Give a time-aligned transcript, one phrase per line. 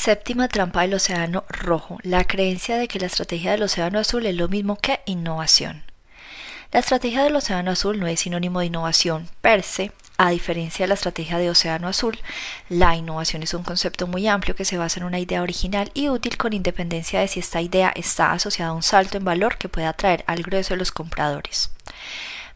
[0.00, 4.36] Séptima trampa del océano rojo, la creencia de que la estrategia del océano azul es
[4.36, 5.82] lo mismo que innovación.
[6.70, 10.88] La estrategia del océano azul no es sinónimo de innovación per se, a diferencia de
[10.88, 12.16] la estrategia de océano azul,
[12.68, 16.08] la innovación es un concepto muy amplio que se basa en una idea original y
[16.10, 19.68] útil con independencia de si esta idea está asociada a un salto en valor que
[19.68, 21.72] pueda atraer al grueso de los compradores.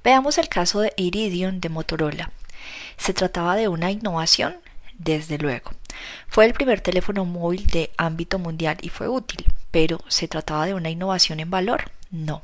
[0.05, 2.31] Veamos el caso de Iridium de Motorola.
[2.99, 4.62] ¿Se trataba de una innovación?
[5.05, 5.73] Desde luego.
[6.29, 10.75] Fue el primer teléfono móvil de ámbito mundial y fue útil, pero ¿se trataba de
[10.75, 11.91] una innovación en valor?
[12.11, 12.43] No.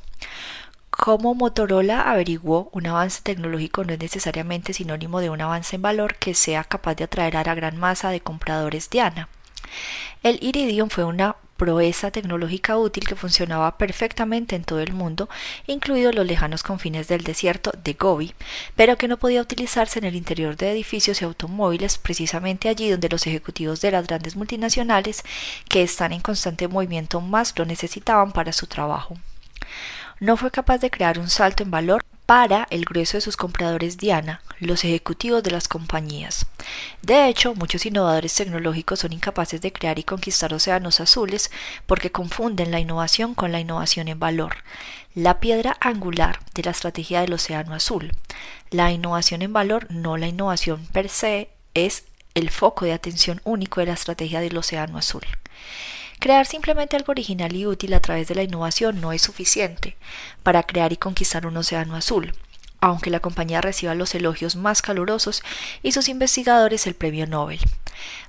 [0.90, 6.16] Como Motorola averiguó, un avance tecnológico no es necesariamente sinónimo de un avance en valor
[6.16, 9.28] que sea capaz de atraer a la gran masa de compradores Diana.
[10.24, 15.28] El Iridium fue una proeza tecnológica útil que funcionaba perfectamente en todo el mundo,
[15.66, 18.32] incluidos los lejanos confines del desierto de Gobi,
[18.76, 23.08] pero que no podía utilizarse en el interior de edificios y automóviles, precisamente allí donde
[23.10, 25.24] los ejecutivos de las grandes multinacionales,
[25.68, 29.16] que están en constante movimiento más, lo necesitaban para su trabajo.
[30.20, 33.96] No fue capaz de crear un salto en valor para el grueso de sus compradores
[33.96, 36.44] Diana, los ejecutivos de las compañías.
[37.00, 41.50] De hecho, muchos innovadores tecnológicos son incapaces de crear y conquistar océanos azules
[41.86, 44.56] porque confunden la innovación con la innovación en valor,
[45.14, 48.12] la piedra angular de la estrategia del océano azul.
[48.70, 53.80] La innovación en valor, no la innovación per se, es el foco de atención único
[53.80, 55.22] de la estrategia del océano azul.
[56.20, 59.96] Crear simplemente algo original y útil a través de la innovación no es suficiente
[60.42, 62.34] para crear y conquistar un océano azul,
[62.80, 65.42] aunque la compañía reciba los elogios más calurosos
[65.82, 67.60] y sus investigadores el premio Nobel.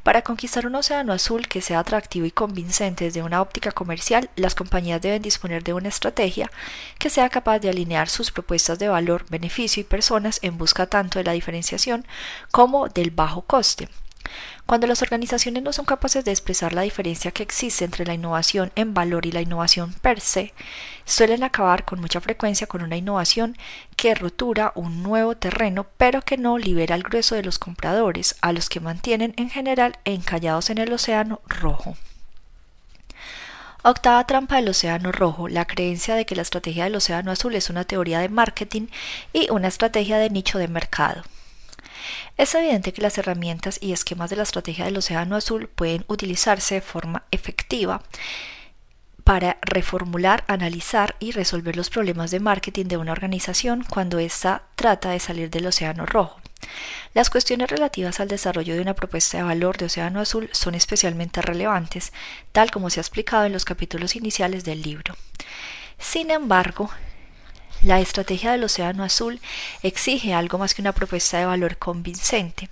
[0.03, 4.55] Para conquistar un océano azul que sea atractivo y convincente desde una óptica comercial, las
[4.55, 6.51] compañías deben disponer de una estrategia
[6.97, 11.19] que sea capaz de alinear sus propuestas de valor, beneficio y personas en busca tanto
[11.19, 12.05] de la diferenciación
[12.51, 13.89] como del bajo coste.
[14.69, 18.71] Cuando las organizaciones no son capaces de expresar la diferencia que existe entre la innovación
[18.75, 20.53] en valor y la innovación per se,
[21.05, 23.57] suelen acabar con mucha frecuencia con una innovación
[23.95, 28.53] que rotura un nuevo terreno, pero que no libera al grueso de los compradores, a
[28.53, 31.97] los que mantienen en general encallados en el océano rojo.
[33.81, 37.71] Octava trampa del océano rojo, la creencia de que la estrategia del océano azul es
[37.71, 38.85] una teoría de marketing
[39.33, 41.23] y una estrategia de nicho de mercado.
[42.37, 46.75] Es evidente que las herramientas y esquemas de la estrategia del Océano Azul pueden utilizarse
[46.75, 48.01] de forma efectiva
[49.23, 55.11] para reformular, analizar y resolver los problemas de marketing de una organización cuando ésta trata
[55.11, 56.39] de salir del Océano Rojo.
[57.13, 61.41] Las cuestiones relativas al desarrollo de una propuesta de valor de Océano Azul son especialmente
[61.41, 62.13] relevantes,
[62.51, 65.15] tal como se ha explicado en los capítulos iniciales del libro.
[65.97, 66.89] Sin embargo,
[67.83, 69.39] la estrategia del Océano Azul
[69.83, 72.69] exige algo más que una propuesta de valor convincente.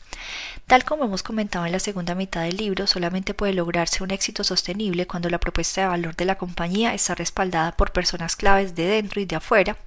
[0.67, 4.43] Tal como hemos comentado en la segunda mitad del libro, solamente puede lograrse un éxito
[4.43, 8.85] sostenible cuando la propuesta de valor de la compañía está respaldada por personas claves de
[8.85, 9.77] dentro y de afuera,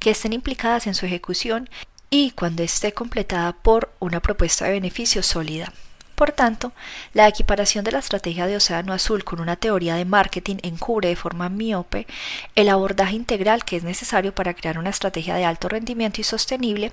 [0.00, 1.70] que estén implicadas en su ejecución
[2.10, 5.72] y cuando esté completada por una propuesta de beneficio sólida.
[6.16, 6.72] Por tanto,
[7.12, 11.14] la equiparación de la estrategia de Océano Azul con una teoría de marketing encubre de
[11.14, 12.06] forma miope
[12.54, 16.92] el abordaje integral que es necesario para crear una estrategia de alto rendimiento y sostenible,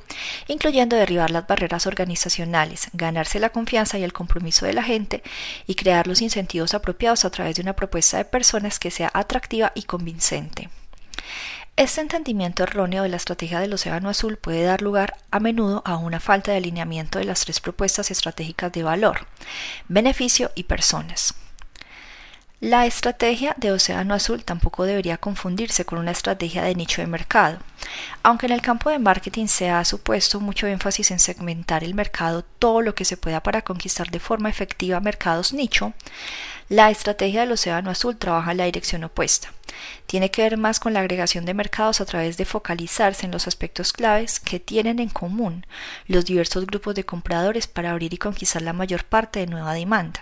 [0.50, 5.24] incluyendo derribar las barreras organizacionales, ganarse la confianza y el compromiso de la gente
[5.68, 9.72] y crear los incentivos apropiados a través de una propuesta de personas que sea atractiva
[9.74, 10.70] y convincente.
[11.76, 15.98] Este entendimiento erróneo de la estrategia del Océano Azul puede dar lugar a menudo a
[15.98, 19.26] una falta de alineamiento de las tres propuestas estratégicas de valor,
[19.88, 21.34] beneficio y personas.
[22.60, 27.58] La estrategia de Océano Azul tampoco debería confundirse con una estrategia de nicho de mercado.
[28.22, 32.46] Aunque en el campo de marketing se ha supuesto mucho énfasis en segmentar el mercado
[32.60, 35.92] todo lo que se pueda para conquistar de forma efectiva mercados nicho,
[36.69, 39.53] la estrategia del Océano Azul trabaja en la dirección opuesta.
[40.06, 43.47] Tiene que ver más con la agregación de mercados a través de focalizarse en los
[43.47, 45.66] aspectos claves que tienen en común
[46.07, 50.22] los diversos grupos de compradores para abrir y conquistar la mayor parte de nueva demanda.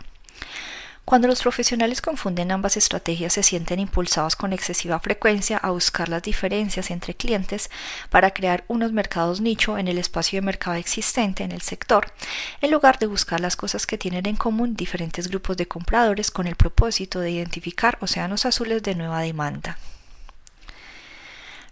[1.03, 6.21] Cuando los profesionales confunden ambas estrategias se sienten impulsados con excesiva frecuencia a buscar las
[6.21, 7.69] diferencias entre clientes
[8.09, 12.13] para crear unos mercados nicho en el espacio de mercado existente en el sector,
[12.61, 16.47] en lugar de buscar las cosas que tienen en común diferentes grupos de compradores con
[16.47, 19.77] el propósito de identificar océanos azules de nueva demanda.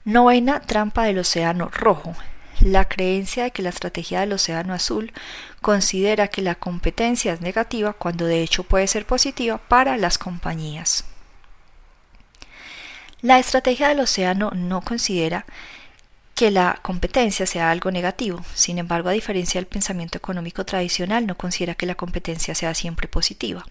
[0.06, 2.16] Novena trampa del océano rojo
[2.62, 5.14] la creencia de que la estrategia del Océano Azul
[5.62, 11.06] considera que la competencia es negativa cuando de hecho puede ser positiva para las compañías.
[13.22, 15.46] La estrategia del océano no considera
[16.36, 21.36] que la competencia sea algo negativo, sin embargo, a diferencia del pensamiento económico tradicional, no
[21.36, 23.66] considera que la competencia sea siempre positiva.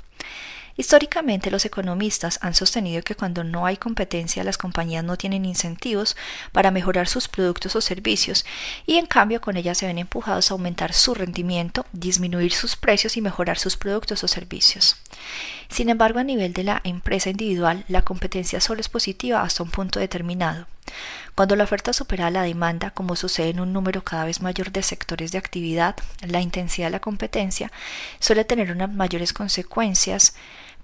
[0.78, 6.16] Históricamente los economistas han sostenido que cuando no hay competencia las compañías no tienen incentivos
[6.52, 8.46] para mejorar sus productos o servicios
[8.86, 13.16] y en cambio con ellas se ven empujados a aumentar su rendimiento, disminuir sus precios
[13.16, 14.94] y mejorar sus productos o servicios.
[15.68, 19.70] Sin embargo, a nivel de la empresa individual, la competencia solo es positiva hasta un
[19.72, 20.68] punto determinado.
[21.34, 24.84] Cuando la oferta supera la demanda, como sucede en un número cada vez mayor de
[24.84, 27.72] sectores de actividad, la intensidad de la competencia
[28.20, 30.34] suele tener unas mayores consecuencias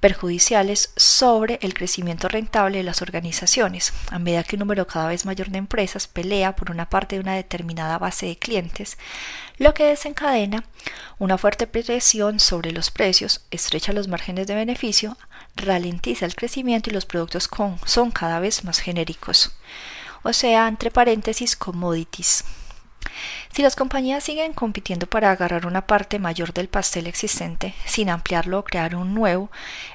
[0.05, 5.25] perjudiciales sobre el crecimiento rentable de las organizaciones, a medida que un número cada vez
[5.25, 8.99] mayor de empresas pelea por una parte de una determinada base de clientes,
[9.56, 10.62] lo que desencadena
[11.19, 15.17] una fuerte presión sobre los precios, estrecha los márgenes de beneficio,
[15.56, 17.49] ralentiza el crecimiento y los productos
[17.87, 19.56] son cada vez más genéricos,
[20.23, 22.45] o sea, entre paréntesis, commodities.
[23.55, 28.59] Si las compañías siguen compitiendo para agarrar una parte mayor del pastel existente sin ampliarlo
[28.59, 29.49] o crear un nuevo,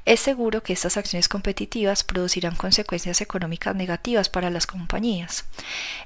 [0.06, 5.44] es seguro que estas acciones competitivas producirán consecuencias económicas negativas para las compañías.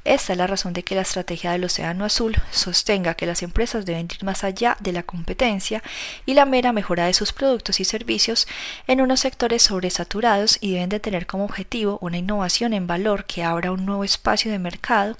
[0.03, 3.85] Esta es la razón de que la estrategia del Océano Azul sostenga que las empresas
[3.85, 5.83] deben ir más allá de la competencia
[6.25, 8.47] y la mera mejora de sus productos y servicios
[8.87, 13.43] en unos sectores sobresaturados y deben de tener como objetivo una innovación en valor que
[13.43, 15.17] abra un nuevo espacio de mercado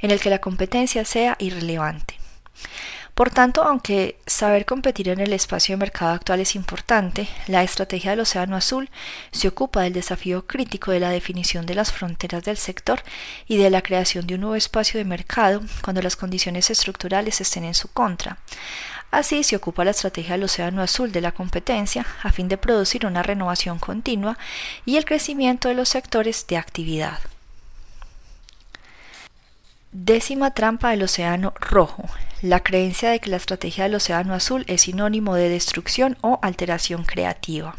[0.00, 1.65] en el que la competencia sea irrelevante.
[3.16, 8.10] Por tanto, aunque saber competir en el espacio de mercado actual es importante, la estrategia
[8.10, 8.90] del Océano Azul
[9.32, 13.02] se ocupa del desafío crítico de la definición de las fronteras del sector
[13.48, 17.64] y de la creación de un nuevo espacio de mercado cuando las condiciones estructurales estén
[17.64, 18.36] en su contra.
[19.10, 23.06] Así se ocupa la estrategia del Océano Azul de la competencia a fin de producir
[23.06, 24.36] una renovación continua
[24.84, 27.18] y el crecimiento de los sectores de actividad.
[29.98, 32.04] Décima trampa del Océano Rojo.
[32.42, 37.04] La creencia de que la estrategia del Océano Azul es sinónimo de destrucción o alteración
[37.04, 37.74] creativa.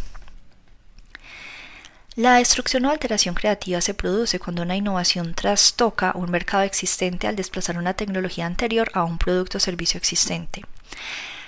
[2.15, 7.35] La destrucción o alteración creativa se produce cuando una innovación trastoca un mercado existente al
[7.35, 10.63] desplazar una tecnología anterior a un producto o servicio existente.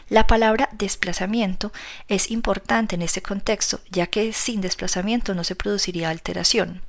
[0.09, 1.71] La palabra desplazamiento
[2.07, 6.81] es importante en este contexto, ya que sin desplazamiento no se produciría alteración.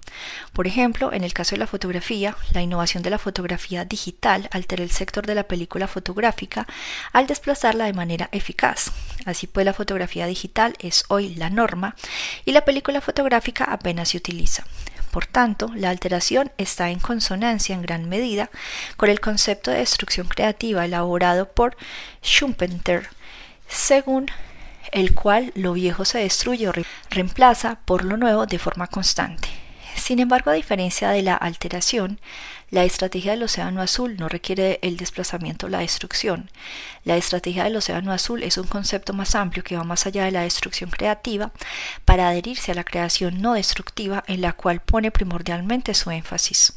[0.55, 4.83] Por ejemplo, en el caso de la fotografía, la innovación de la fotografía digital altera
[4.83, 6.67] el sector de la película fotográfica
[7.13, 8.91] al desplazarla de manera eficaz.
[9.27, 11.97] Así pues, la fotografía digital es hoy la norma
[12.47, 14.65] y la película fotográfica apenas se utiliza.
[15.11, 18.51] Por tanto, la alteración está en consonancia en gran medida
[18.97, 21.77] con el concepto de destrucción creativa elaborado por
[22.23, 23.09] Schumpeter,
[23.69, 24.27] según
[24.93, 26.73] el cual lo viejo se destruye o
[27.11, 29.49] reemplaza por lo nuevo de forma constante.
[29.97, 32.21] Sin embargo, a diferencia de la alteración,
[32.71, 36.51] la estrategia del Océano Azul no requiere el desplazamiento o la destrucción.
[37.05, 40.31] La estrategia del Océano Azul es un concepto más amplio que va más allá de
[40.31, 41.51] la destrucción creativa
[42.05, 46.75] para adherirse a la creación no destructiva en la cual pone primordialmente su énfasis.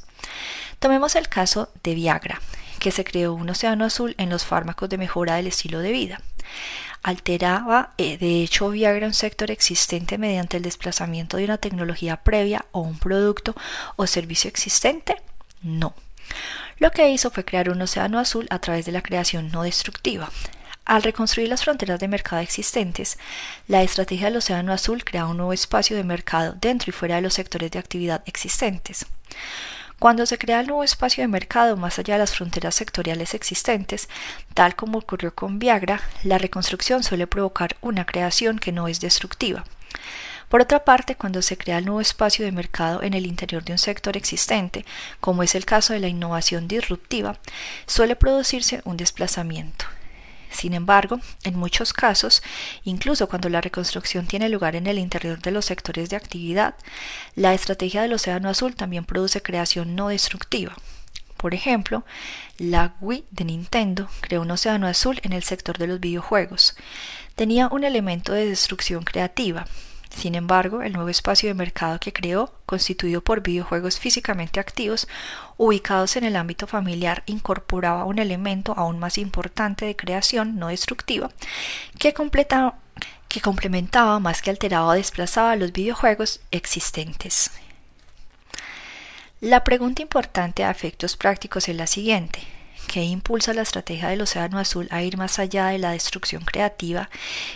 [0.79, 2.41] Tomemos el caso de Viagra,
[2.79, 6.21] que se creó un océano azul en los fármacos de mejora del estilo de vida.
[7.03, 12.65] Alteraba, eh, de hecho, Viagra un sector existente mediante el desplazamiento de una tecnología previa
[12.71, 13.55] o un producto
[13.97, 15.17] o servicio existente.
[15.63, 15.95] No.
[16.77, 20.29] Lo que hizo fue crear un océano azul a través de la creación no destructiva.
[20.85, 23.17] Al reconstruir las fronteras de mercado existentes,
[23.67, 27.21] la estrategia del océano azul crea un nuevo espacio de mercado dentro y fuera de
[27.21, 29.05] los sectores de actividad existentes.
[29.97, 34.09] Cuando se crea el nuevo espacio de mercado más allá de las fronteras sectoriales existentes,
[34.53, 39.63] tal como ocurrió con Viagra, la reconstrucción suele provocar una creación que no es destructiva.
[40.53, 43.71] Por otra parte, cuando se crea el nuevo espacio de mercado en el interior de
[43.71, 44.85] un sector existente,
[45.19, 47.39] como es el caso de la innovación disruptiva,
[47.87, 49.85] suele producirse un desplazamiento.
[50.51, 52.43] Sin embargo, en muchos casos,
[52.83, 56.75] incluso cuando la reconstrucción tiene lugar en el interior de los sectores de actividad,
[57.33, 60.75] la estrategia del Océano Azul también produce creación no destructiva.
[61.35, 62.05] Por ejemplo,
[62.59, 66.75] la Wii de Nintendo creó un océano azul en el sector de los videojuegos.
[67.33, 69.65] Tenía un elemento de destrucción creativa,
[70.15, 75.07] sin embargo, el nuevo espacio de mercado que creó, constituido por videojuegos físicamente activos,
[75.57, 81.31] ubicados en el ámbito familiar, incorporaba un elemento aún más importante de creación no destructiva,
[81.97, 82.13] que,
[83.41, 87.49] complementaba más que alteraba o desplazaba los videojuegos existentes.
[89.41, 92.52] La pregunta importante a efectos prácticos es la siguiente
[92.87, 97.09] que impulsa la estrategia del Océano Azul a ir más allá de la destrucción creativa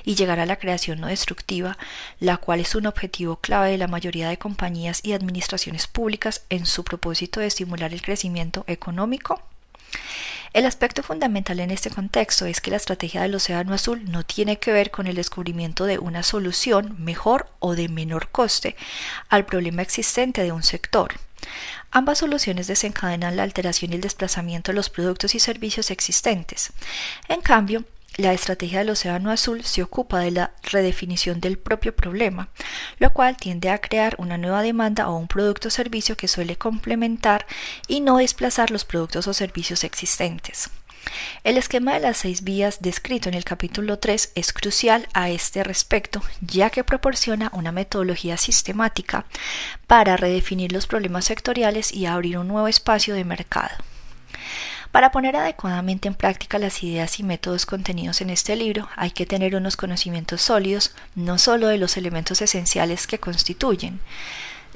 [0.03, 1.77] y llegar a la creación no destructiva,
[2.19, 6.65] la cual es un objetivo clave de la mayoría de compañías y administraciones públicas en
[6.65, 9.41] su propósito de estimular el crecimiento económico?
[10.53, 14.57] El aspecto fundamental en este contexto es que la estrategia del Océano Azul no tiene
[14.57, 18.75] que ver con el descubrimiento de una solución mejor o de menor coste
[19.29, 21.13] al problema existente de un sector.
[21.91, 26.72] Ambas soluciones desencadenan la alteración y el desplazamiento de los productos y servicios existentes.
[27.27, 27.86] En cambio,
[28.17, 32.50] la estrategia del Océano Azul se ocupa de la redefinición del propio problema,
[32.98, 36.56] lo cual tiende a crear una nueva demanda o un producto o servicio que suele
[36.56, 37.46] complementar
[37.88, 40.72] y no desplazar los productos o servicios existentes.
[41.43, 45.63] El esquema de las seis vías descrito en el capítulo 3 es crucial a este
[45.63, 49.25] respecto, ya que proporciona una metodología sistemática
[49.87, 53.75] para redefinir los problemas sectoriales y abrir un nuevo espacio de mercado.
[54.91, 59.25] Para poner adecuadamente en práctica las ideas y métodos contenidos en este libro hay que
[59.25, 63.99] tener unos conocimientos sólidos no solo de los elementos esenciales que constituyen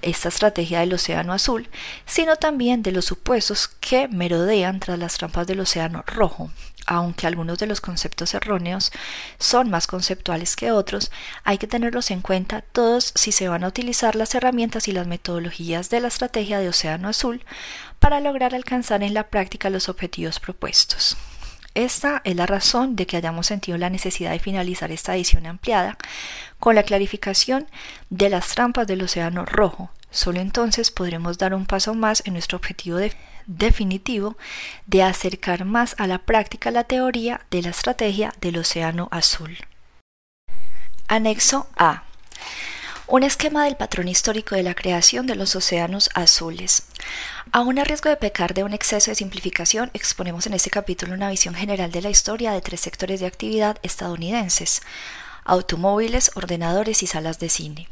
[0.01, 1.70] esta estrategia del Océano Azul,
[2.05, 6.51] sino también de los supuestos que merodean tras las trampas del Océano Rojo.
[6.88, 8.91] Aunque algunos de los conceptos erróneos
[9.38, 11.12] son más conceptuales que otros,
[11.43, 15.08] hay que tenerlos en cuenta todos si se van a utilizar las herramientas y las
[15.08, 17.46] metodologías de la estrategia de Océano Azul
[18.00, 21.17] para lograr alcanzar en la práctica los objetivos propuestos.
[21.73, 25.97] Esta es la razón de que hayamos sentido la necesidad de finalizar esta edición ampliada
[26.59, 27.67] con la clarificación
[28.09, 29.89] de las trampas del Océano Rojo.
[30.09, 32.99] Solo entonces podremos dar un paso más en nuestro objetivo
[33.47, 34.37] definitivo
[34.85, 39.57] de acercar más a la práctica la teoría de la estrategia del Océano Azul.
[41.07, 42.03] Anexo A
[43.12, 46.84] un esquema del patrón histórico de la creación de los océanos azules.
[47.51, 51.30] Aún a riesgo de pecar de un exceso de simplificación, exponemos en este capítulo una
[51.30, 54.82] visión general de la historia de tres sectores de actividad estadounidenses,
[55.44, 57.89] automóviles, ordenadores y salas de cine.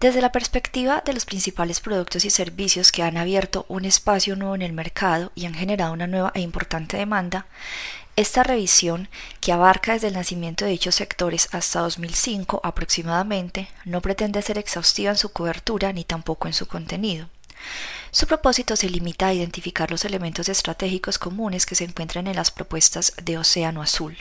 [0.00, 4.56] Desde la perspectiva de los principales productos y servicios que han abierto un espacio nuevo
[4.56, 7.46] en el mercado y han generado una nueva e importante demanda,
[8.16, 9.08] esta revisión,
[9.40, 15.10] que abarca desde el nacimiento de dichos sectores hasta 2005 aproximadamente, no pretende ser exhaustiva
[15.10, 17.28] en su cobertura ni tampoco en su contenido.
[18.12, 22.52] Su propósito se limita a identificar los elementos estratégicos comunes que se encuentran en las
[22.52, 24.16] propuestas de Océano Azul.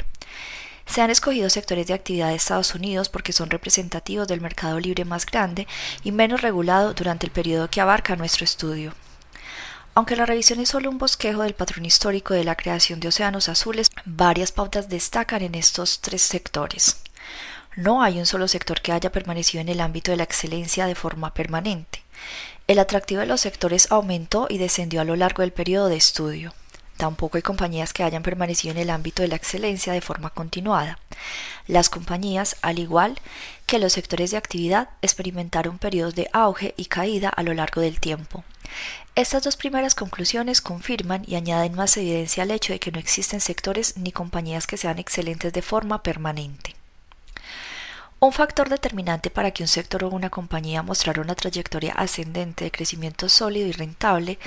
[0.88, 5.06] Se han escogido sectores de actividad de Estados Unidos porque son representativos del mercado libre
[5.06, 5.68] más grande
[6.04, 8.94] y menos regulado durante el periodo que abarca nuestro estudio.
[9.96, 13.48] Aunque la revisión es solo un bosquejo del patrón histórico de la creación de océanos
[13.48, 16.98] azules, varias pautas destacan en estos tres sectores.
[17.76, 20.96] No hay un solo sector que haya permanecido en el ámbito de la excelencia de
[20.96, 22.04] forma permanente.
[22.68, 26.54] El atractivo de los sectores aumentó y descendió a lo largo del periodo de estudio.
[26.98, 31.00] Tampoco hay compañías que hayan permanecido en el ámbito de la excelencia de forma continuada.
[31.68, 33.20] Las compañías, al igual
[33.66, 38.00] que los sectores de actividad, experimentaron periodos de auge y caída a lo largo del
[38.00, 38.44] tiempo.
[39.16, 43.42] Estas dos primeras conclusiones confirman y añaden más evidencia al hecho de que no existen
[43.42, 46.76] sectores ni compañías que sean excelentes de forma permanente.
[48.20, 52.72] Un factor determinante para que un sector o una compañía mostrara una trayectoria ascendente de
[52.72, 54.40] crecimiento sólido y rentable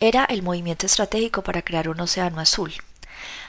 [0.00, 2.74] era el movimiento estratégico para crear un océano azul.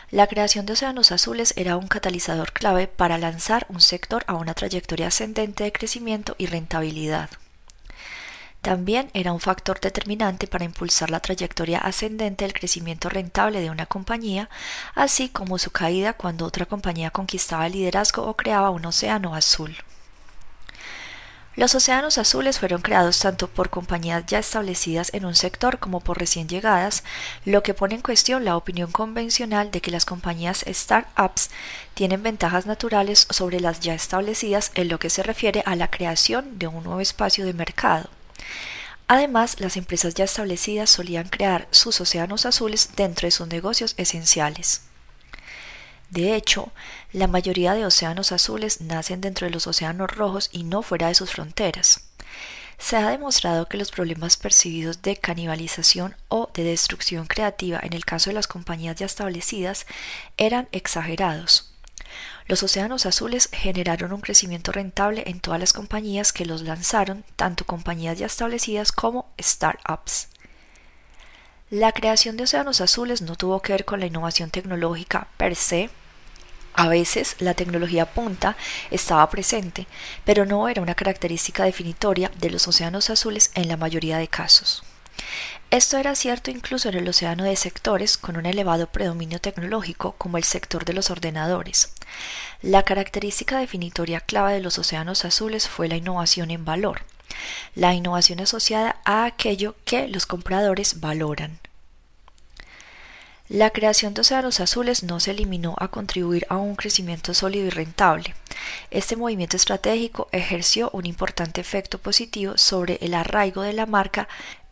[0.10, 4.54] La creación de océanos azules era un catalizador clave para lanzar un sector a una
[4.54, 7.30] trayectoria ascendente de crecimiento y rentabilidad.
[8.62, 13.88] También era un factor determinante para impulsar la trayectoria ascendente del crecimiento rentable de una
[13.88, 14.50] compañía,
[14.94, 19.75] así como su caída cuando otra compañía conquistaba el liderazgo o creaba un océano azul.
[21.56, 26.18] Los océanos azules fueron creados tanto por compañías ya establecidas en un sector como por
[26.18, 27.03] recién llegadas,
[27.44, 31.50] lo que pone en cuestión la opinión convencional de que las compañías startups
[31.94, 36.58] tienen ventajas naturales sobre las ya establecidas en lo que se refiere a la creación
[36.58, 38.10] de un nuevo espacio de mercado.
[39.08, 44.84] Además, las empresas ya establecidas solían crear sus océanos azules dentro de sus negocios esenciales.
[46.10, 46.72] De hecho,
[47.13, 51.15] la mayoría de océanos azules nacen dentro de los océanos rojos y no fuera de
[51.15, 52.05] sus fronteras.
[52.77, 58.05] Se ha demostrado que los problemas percibidos de canibalización o de destrucción creativa en el
[58.05, 59.86] caso de las compañías ya establecidas
[60.38, 61.71] eran exagerados.
[62.51, 67.65] Los océanos azules generaron un crecimiento rentable en todas las compañías que los lanzaron, tanto
[67.65, 70.27] compañías ya establecidas como startups.
[71.70, 75.91] La creación de océanos azules no tuvo que ver con la innovación tecnológica per se.
[76.74, 78.58] A veces la tecnología punta
[78.89, 79.88] estaba presente,
[80.25, 84.84] pero no era una característica definitoria de los océanos azules en la mayoría de casos.
[85.72, 90.38] Esto era cierto incluso en el océano de sectores con un elevado predominio tecnológico como
[90.38, 91.94] el sector de los ordenadores.
[92.62, 97.04] La característica definitoria clave de los océanos azules fue la innovación en valor,
[97.74, 101.58] la innovación asociada a aquello que los compradores valoran.
[103.48, 107.70] La creación de océanos azules no se eliminó a contribuir a un crecimiento sólido y
[107.70, 108.34] rentable.
[108.92, 114.30] Este movimiento estratégico ejerció un importante efecto positivo sobre el arraigo de la marca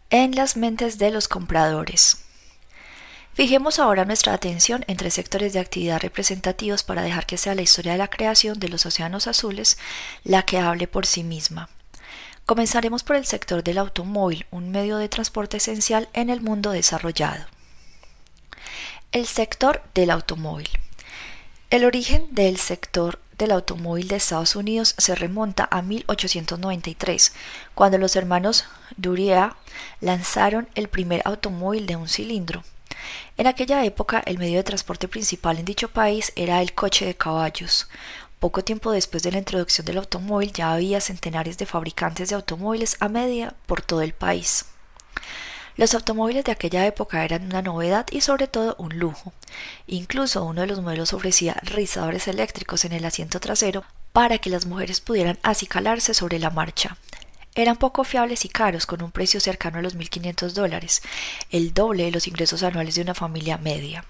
[0.09, 2.25] en las mentes de los compradores.
[3.33, 7.61] Fijemos ahora nuestra atención en tres sectores de actividad representativos para dejar que sea la
[7.61, 9.77] historia de la creación de los océanos azules
[10.23, 11.69] la que hable por sí misma.
[12.45, 17.45] Comenzaremos por el sector del automóvil, un medio de transporte esencial en el mundo desarrollado.
[19.11, 20.69] El sector del automóvil.
[21.69, 27.33] El origen del sector del automóvil de Estados Unidos se remonta a 1893,
[27.73, 28.65] cuando los hermanos
[28.97, 29.55] Duryea
[30.01, 32.63] lanzaron el primer automóvil de un cilindro.
[33.37, 37.15] En aquella época el medio de transporte principal en dicho país era el coche de
[37.15, 37.87] caballos.
[38.39, 42.97] Poco tiempo después de la introducción del automóvil ya había centenares de fabricantes de automóviles
[42.99, 44.65] a media por todo el país.
[45.79, 49.31] Los automóviles de aquella época eran una novedad y sobre todo un lujo.
[49.87, 54.65] Incluso uno de los modelos ofrecía rizadores eléctricos en el asiento trasero para que las
[54.65, 56.97] mujeres pudieran acicalarse sobre la marcha.
[57.55, 61.01] Eran poco fiables y caros, con un precio cercano a los 1.500 dólares,
[61.49, 64.03] el doble de los ingresos anuales de una familia media.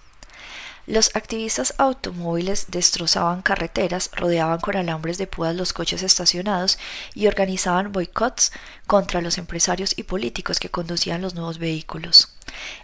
[0.89, 6.79] Los activistas automóviles destrozaban carreteras, rodeaban con alambres de púas los coches estacionados
[7.13, 8.51] y organizaban boicots
[8.87, 12.35] contra los empresarios y políticos que conducían los nuevos vehículos.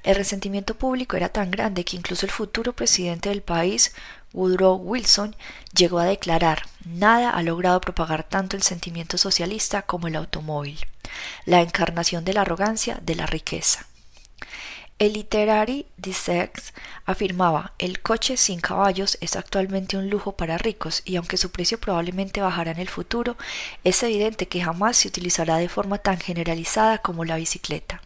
[0.03, 3.91] El resentimiento público era tan grande que incluso el futuro presidente del país,
[4.33, 5.35] Woodrow Wilson,
[5.75, 10.77] llegó a declarar nada ha logrado propagar tanto el sentimiento socialista como el automóvil,
[11.45, 13.87] la encarnación de la arrogancia de la riqueza.
[14.97, 16.73] El Literary Dissect
[17.05, 21.77] afirmaba, el coche sin caballos es actualmente un lujo para ricos y aunque su precio
[21.77, 23.35] probablemente bajará en el futuro,
[23.83, 28.01] es evidente que jamás se utilizará de forma tan generalizada como la bicicleta.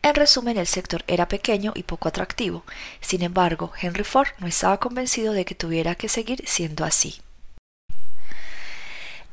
[0.00, 2.64] En resumen, el sector era pequeño y poco atractivo.
[3.02, 7.20] Sin embargo, Henry Ford no estaba convencido de que tuviera que seguir siendo así.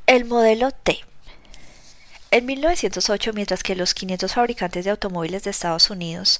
[0.07, 1.05] El modelo T
[2.31, 6.39] en 1908, mientras que los 500 fabricantes de automóviles de Estados Unidos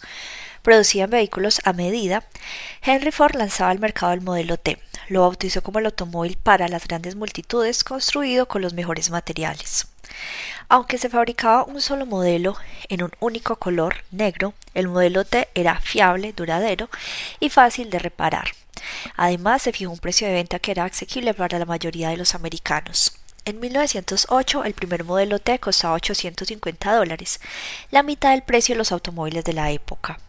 [0.61, 2.23] producían vehículos a medida,
[2.81, 4.77] Henry Ford lanzaba al mercado el modelo T.
[5.07, 9.87] Lo bautizó como el automóvil para las grandes multitudes, construido con los mejores materiales.
[10.67, 12.55] Aunque se fabricaba un solo modelo
[12.89, 16.89] en un único color negro, el modelo T era fiable, duradero
[17.39, 18.49] y fácil de reparar.
[19.15, 22.35] Además, se fijó un precio de venta que era asequible para la mayoría de los
[22.35, 23.13] americanos.
[23.45, 27.39] En 1908 el primer modelo T costaba 850 dólares,
[27.91, 30.19] la mitad del precio de los automóviles de la época.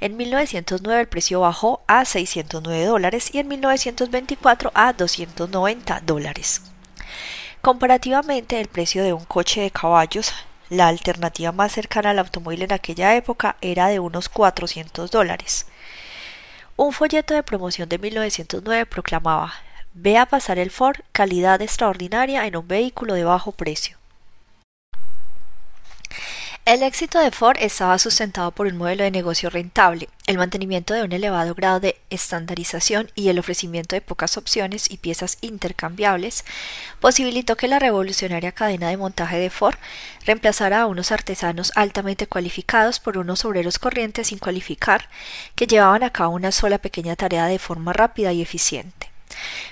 [0.00, 6.62] En 1909 el precio bajó a 609 dólares y en 1924 a 290 dólares.
[7.60, 10.32] Comparativamente, el precio de un coche de caballos,
[10.70, 15.66] la alternativa más cercana al automóvil en aquella época, era de unos 400 dólares.
[16.76, 19.52] Un folleto de promoción de 1909 proclamaba
[20.00, 23.96] Ve a pasar el Ford calidad extraordinaria en un vehículo de bajo precio.
[26.64, 31.02] El éxito de Ford estaba sustentado por un modelo de negocio rentable, el mantenimiento de
[31.02, 36.44] un elevado grado de estandarización y el ofrecimiento de pocas opciones y piezas intercambiables
[37.00, 39.78] posibilitó que la revolucionaria cadena de montaje de Ford
[40.24, 45.08] reemplazara a unos artesanos altamente cualificados por unos obreros corrientes sin cualificar
[45.56, 49.08] que llevaban a cabo una sola pequeña tarea de forma rápida y eficiente.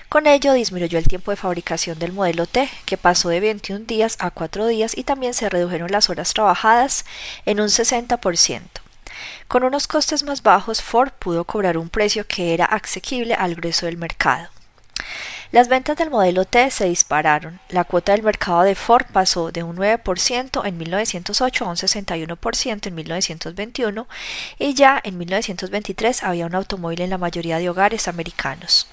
[0.09, 4.17] Con ello disminuyó el tiempo de fabricación del modelo T, que pasó de 21 días
[4.19, 7.05] a 4 días y también se redujeron las horas trabajadas
[7.45, 8.61] en un 60%.
[9.47, 13.85] Con unos costes más bajos, Ford pudo cobrar un precio que era asequible al grueso
[13.85, 14.49] del mercado.
[15.51, 17.61] Las ventas del modelo T se dispararon.
[17.69, 22.87] La cuota del mercado de Ford pasó de un 9% en 1908 a un 61%
[22.87, 24.07] en 1921
[24.59, 28.89] y ya en 1923 había un automóvil en la mayoría de hogares americanos.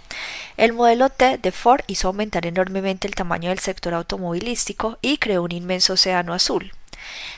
[0.56, 5.42] El modelo T de Ford hizo aumentar enormemente el tamaño del sector automovilístico y creó
[5.42, 6.72] un inmenso océano azul.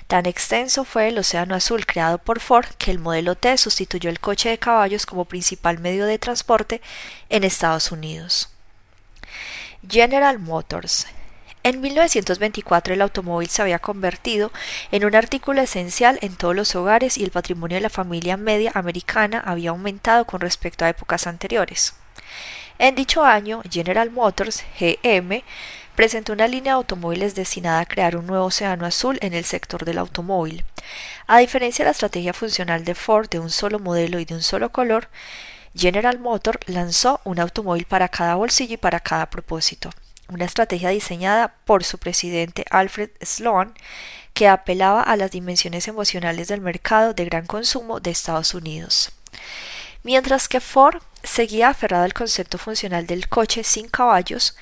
[0.09, 4.21] Tan extenso fue el océano azul creado por Ford que el modelo T sustituyó el
[4.21, 6.83] coche de caballos como principal medio de transporte
[7.31, 8.51] en Estados Unidos.
[9.89, 11.07] General Motors.
[11.63, 14.53] En 1924 el automóvil se había convertido
[14.91, 18.73] en un artículo esencial en todos los hogares y el patrimonio de la familia media
[18.75, 21.95] americana había aumentado con respecto a épocas anteriores.
[22.79, 25.43] En dicho año, General Motors GM
[25.95, 29.85] presentó una línea de automóviles destinada a crear un nuevo océano azul en el sector
[29.85, 30.65] del automóvil.
[31.27, 34.43] A diferencia de la estrategia funcional de Ford de un solo modelo y de un
[34.43, 35.09] solo color,
[35.77, 39.91] General Motors lanzó un automóvil para cada bolsillo y para cada propósito,
[40.29, 43.75] una estrategia diseñada por su presidente Alfred Sloan
[44.33, 49.13] que apelaba a las dimensiones emocionales del mercado de gran consumo de Estados Unidos.
[50.03, 54.57] Mientras que Ford seguía aferrado al concepto funcional del coche sin caballos,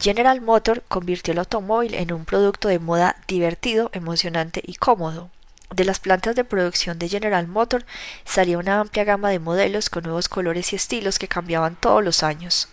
[0.00, 5.30] General Motor convirtió el automóvil en un producto de moda divertido, emocionante y cómodo.
[5.74, 7.86] De las plantas de producción de General Motor
[8.26, 12.22] salía una amplia gama de modelos con nuevos colores y estilos que cambiaban todos los
[12.22, 12.68] años.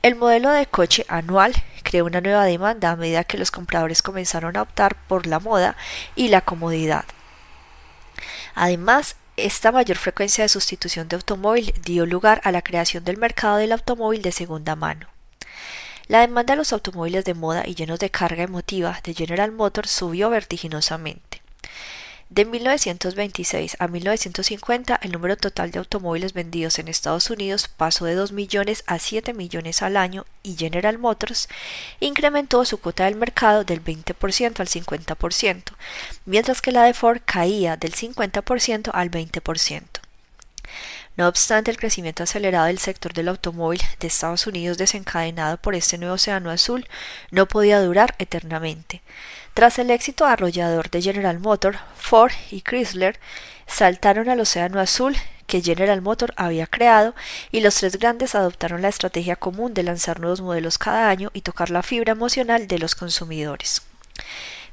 [0.00, 4.56] El modelo de coche anual creó una nueva demanda a medida que los compradores comenzaron
[4.56, 5.76] a optar por la moda
[6.16, 7.04] y la comodidad.
[8.54, 13.56] Además, esta mayor frecuencia de sustitución de automóvil dio lugar a la creación del mercado
[13.56, 15.08] del automóvil de segunda mano.
[16.06, 19.90] La demanda de los automóviles de moda y llenos de carga emotiva de General Motors
[19.90, 21.42] subió vertiginosamente.
[22.30, 28.14] De 1926 a 1950, el número total de automóviles vendidos en Estados Unidos pasó de
[28.14, 31.48] 2 millones a 7 millones al año y General Motors
[31.98, 35.62] incrementó su cuota del mercado del 20% al 50%,
[36.24, 39.82] mientras que la de Ford caía del 50% al 20%.
[41.16, 45.98] No obstante, el crecimiento acelerado del sector del automóvil de Estados Unidos desencadenado por este
[45.98, 46.86] nuevo océano azul
[47.32, 49.02] no podía durar eternamente.
[49.60, 53.20] Tras el éxito arrollador de General Motors, Ford y Chrysler
[53.66, 55.14] saltaron al océano azul
[55.46, 57.14] que General Motors había creado
[57.52, 61.42] y los tres grandes adoptaron la estrategia común de lanzar nuevos modelos cada año y
[61.42, 63.82] tocar la fibra emocional de los consumidores.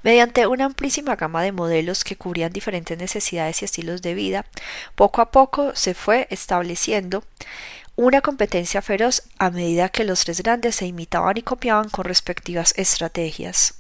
[0.04, 4.46] Mediante una amplísima gama de modelos que cubrían diferentes necesidades y estilos de vida,
[4.96, 7.26] poco a poco se fue estableciendo
[7.98, 12.74] una competencia feroz a medida que los tres grandes se imitaban y copiaban con respectivas
[12.78, 13.77] estrategias.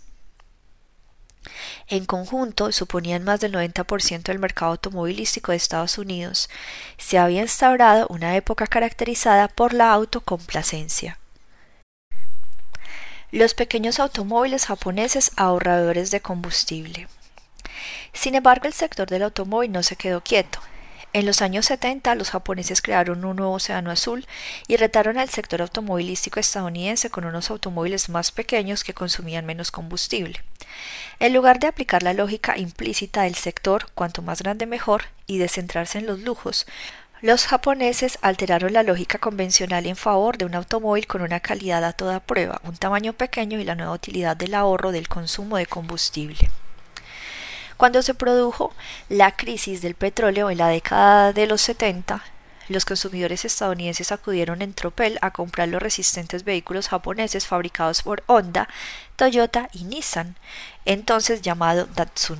[1.87, 6.49] En conjunto, suponían más del 90% del mercado automovilístico de Estados Unidos.
[6.97, 11.19] Se había instaurado una época caracterizada por la autocomplacencia.
[13.31, 17.07] Los pequeños automóviles japoneses ahorradores de combustible.
[18.13, 20.59] Sin embargo, el sector del automóvil no se quedó quieto.
[21.13, 24.27] En los años 70 los japoneses crearon un nuevo océano azul
[24.67, 30.43] y retaron al sector automovilístico estadounidense con unos automóviles más pequeños que consumían menos combustible.
[31.19, 35.47] En lugar de aplicar la lógica implícita del sector cuanto más grande mejor y de
[35.47, 36.67] centrarse en los lujos,
[37.21, 41.93] los japoneses alteraron la lógica convencional en favor de un automóvil con una calidad a
[41.93, 46.51] toda prueba, un tamaño pequeño y la nueva utilidad del ahorro del consumo de combustible.
[47.77, 48.73] Cuando se produjo
[49.07, 52.23] la crisis del petróleo en la década de los 70,
[52.69, 58.67] los consumidores estadounidenses acudieron en tropel a comprar los resistentes vehículos japoneses fabricados por Honda,
[59.15, 60.35] Toyota y Nissan,
[60.85, 62.39] entonces llamado Datsun.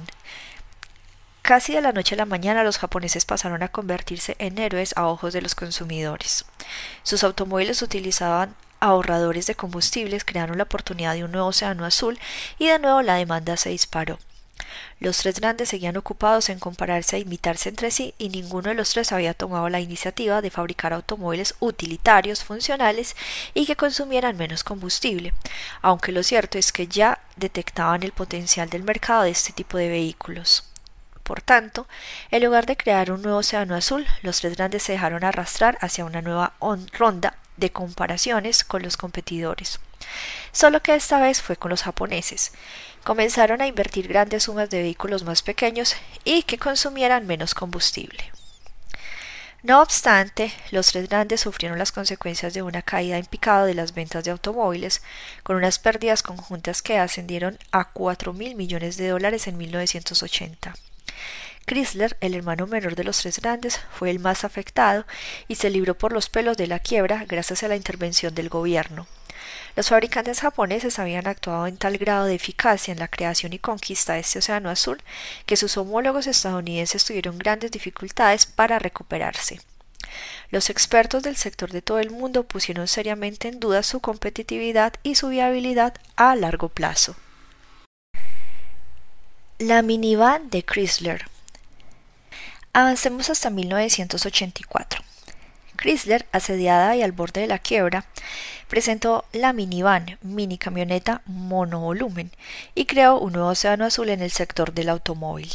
[1.43, 5.06] Casi de la noche a la mañana los japoneses pasaron a convertirse en héroes a
[5.06, 6.45] ojos de los consumidores.
[7.04, 12.19] Sus automóviles utilizaban ahorradores de combustibles, crearon la oportunidad de un nuevo océano azul
[12.58, 14.17] y de nuevo la demanda se disparó.
[14.99, 18.89] Los tres grandes seguían ocupados en compararse e imitarse entre sí y ninguno de los
[18.91, 23.15] tres había tomado la iniciativa de fabricar automóviles utilitarios, funcionales
[23.53, 25.33] y que consumieran menos combustible,
[25.81, 29.89] aunque lo cierto es que ya detectaban el potencial del mercado de este tipo de
[29.89, 30.63] vehículos.
[31.23, 31.87] Por tanto,
[32.31, 36.05] en lugar de crear un nuevo océano azul, los tres grandes se dejaron arrastrar hacia
[36.05, 36.53] una nueva
[36.93, 39.79] ronda de comparaciones con los competidores.
[40.53, 42.53] Solo que esta vez fue con los japoneses,
[43.07, 48.33] comenzaron a invertir grandes sumas de vehículos más pequeños y que consumieran menos combustible.
[49.63, 53.93] No obstante, los tres grandes sufrieron las consecuencias de una caída en picado de las
[53.93, 55.01] ventas de automóviles,
[55.43, 60.75] con unas pérdidas conjuntas que ascendieron a 4 mil millones de dólares en 1980.
[61.65, 65.05] Chrysler, el hermano menor de los tres grandes, fue el más afectado
[65.47, 69.07] y se libró por los pelos de la quiebra gracias a la intervención del gobierno.
[69.77, 74.13] Los fabricantes japoneses habían actuado en tal grado de eficacia en la creación y conquista
[74.13, 74.99] de este océano azul
[75.45, 79.61] que sus homólogos estadounidenses tuvieron grandes dificultades para recuperarse.
[80.49, 85.13] Los expertos del sector de todo el mundo pusieron seriamente en duda su competitividad y
[85.13, 87.15] su viabilidad a largo plazo.
[89.59, 91.27] La minivan de Chrysler.
[92.73, 95.06] Avancemos hasta 1984.
[95.77, 98.05] Chrysler, asediada y al borde de la quiebra,
[98.67, 102.31] presentó la minivan, mini camioneta monovolumen,
[102.75, 105.49] y creó un nuevo océano azul en el sector del automóvil.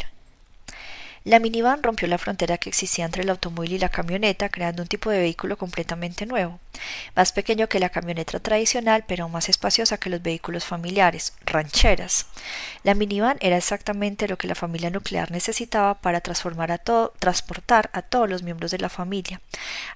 [1.24, 4.88] La minivan rompió la frontera que existía entre el automóvil y la camioneta, creando un
[4.88, 6.58] tipo de vehículo completamente nuevo,
[7.14, 12.26] más pequeño que la camioneta tradicional, pero más espaciosa que los vehículos familiares, rancheras.
[12.82, 18.02] La minivan era exactamente lo que la familia nuclear necesitaba para transformar a transportar a
[18.02, 19.40] todos los miembros de la familia,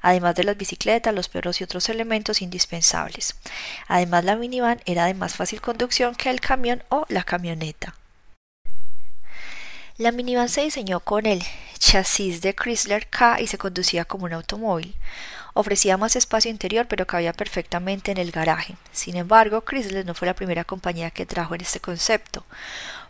[0.03, 3.35] además de las bicicletas, los perros y otros elementos indispensables.
[3.89, 7.97] Además, la minivan era de más fácil conducción que el camión o la camioneta.
[9.99, 11.43] La minivan se diseñó con el
[11.79, 14.95] chasis de Chrysler K y se conducía como un automóvil.
[15.55, 18.77] Ofrecía más espacio interior pero cabía perfectamente en el garaje.
[18.93, 22.45] Sin embargo, Chrysler no fue la primera compañía que trajo en este concepto.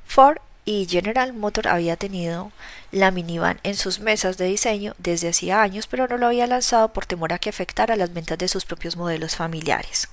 [0.07, 2.51] Ford y General Motors había tenido
[2.91, 6.93] la minivan en sus mesas de diseño desde hacía años, pero no lo había lanzado
[6.93, 10.09] por temor a que afectara las ventas de sus propios modelos familiares.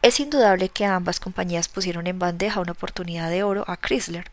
[0.00, 4.30] Es indudable que ambas compañías pusieron en bandeja una oportunidad de oro a Chrysler.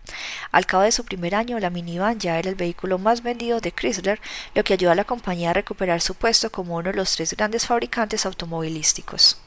[0.54, 3.74] Al cabo de su primer año, la minivan ya era el vehículo más vendido de
[3.74, 4.22] Chrysler,
[4.56, 7.36] lo que ayudó a la compañía a recuperar su puesto como uno de los tres
[7.36, 9.38] grandes fabricantes automovilísticos.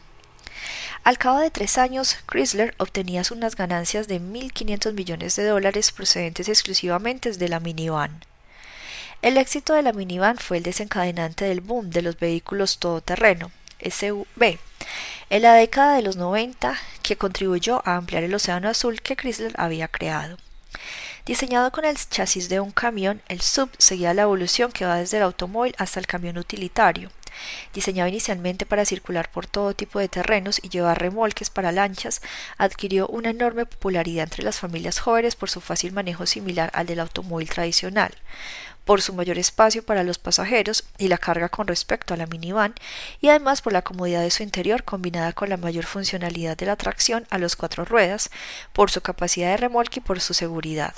[1.04, 6.48] Al cabo de tres años, Chrysler obtenía unas ganancias de 1.500 millones de dólares procedentes
[6.48, 8.24] exclusivamente de la minivan.
[9.20, 14.58] El éxito de la minivan fue el desencadenante del boom de los vehículos todoterreno, SUV,
[15.28, 19.52] en la década de los 90 que contribuyó a ampliar el océano azul que Chrysler
[19.58, 20.38] había creado.
[21.26, 25.18] Diseñado con el chasis de un camión, el sub seguía la evolución que va desde
[25.18, 27.10] el automóvil hasta el camión utilitario,
[27.72, 32.22] Diseñado inicialmente para circular por todo tipo de terrenos y llevar remolques para lanchas,
[32.58, 37.00] adquirió una enorme popularidad entre las familias jóvenes por su fácil manejo similar al del
[37.00, 38.12] automóvil tradicional,
[38.84, 42.74] por su mayor espacio para los pasajeros y la carga con respecto a la minivan,
[43.20, 46.76] y además por la comodidad de su interior combinada con la mayor funcionalidad de la
[46.76, 48.30] tracción a los cuatro ruedas,
[48.72, 50.94] por su capacidad de remolque y por su seguridad.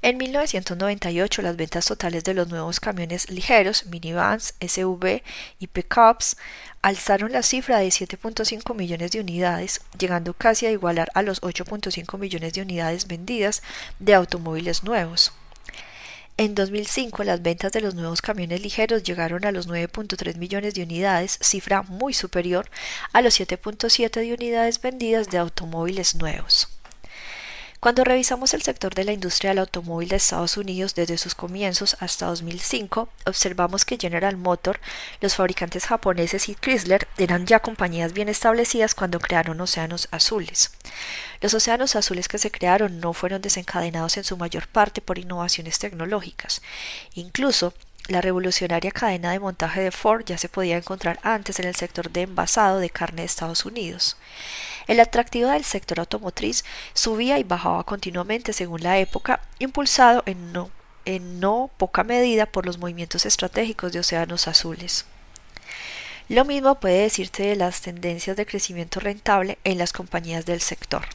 [0.00, 5.22] En 1998 las ventas totales de los nuevos camiones ligeros, minivans, SUV
[5.58, 6.36] y pickups
[6.82, 12.16] alzaron la cifra de 7.5 millones de unidades, llegando casi a igualar a los 8.5
[12.16, 13.62] millones de unidades vendidas
[13.98, 15.32] de automóviles nuevos.
[16.36, 20.84] En 2005 las ventas de los nuevos camiones ligeros llegaron a los 9.3 millones de
[20.84, 22.70] unidades, cifra muy superior
[23.12, 26.77] a los 7.7 de unidades vendidas de automóviles nuevos.
[27.80, 31.96] Cuando revisamos el sector de la industria del automóvil de Estados Unidos desde sus comienzos
[32.00, 34.80] hasta 2005, observamos que General Motors,
[35.20, 40.72] los fabricantes japoneses y Chrysler eran ya compañías bien establecidas cuando crearon Océanos Azules.
[41.40, 45.78] Los Océanos Azules que se crearon no fueron desencadenados en su mayor parte por innovaciones
[45.78, 46.62] tecnológicas.
[47.14, 47.74] Incluso
[48.08, 52.10] la revolucionaria cadena de montaje de Ford ya se podía encontrar antes en el sector
[52.10, 54.16] de envasado de carne de Estados Unidos.
[54.88, 60.70] El atractivo del sector automotriz subía y bajaba continuamente según la época, impulsado en no,
[61.04, 65.04] en no poca medida por los movimientos estratégicos de océanos azules.
[66.30, 71.06] Lo mismo puede decirse de las tendencias de crecimiento rentable en las compañías del sector.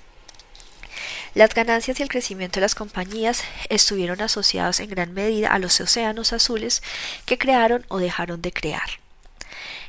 [1.34, 5.82] Las ganancias y el crecimiento de las compañías estuvieron asociados en gran medida a los
[5.82, 6.84] océanos azules
[7.26, 9.03] que crearon o dejaron de crear.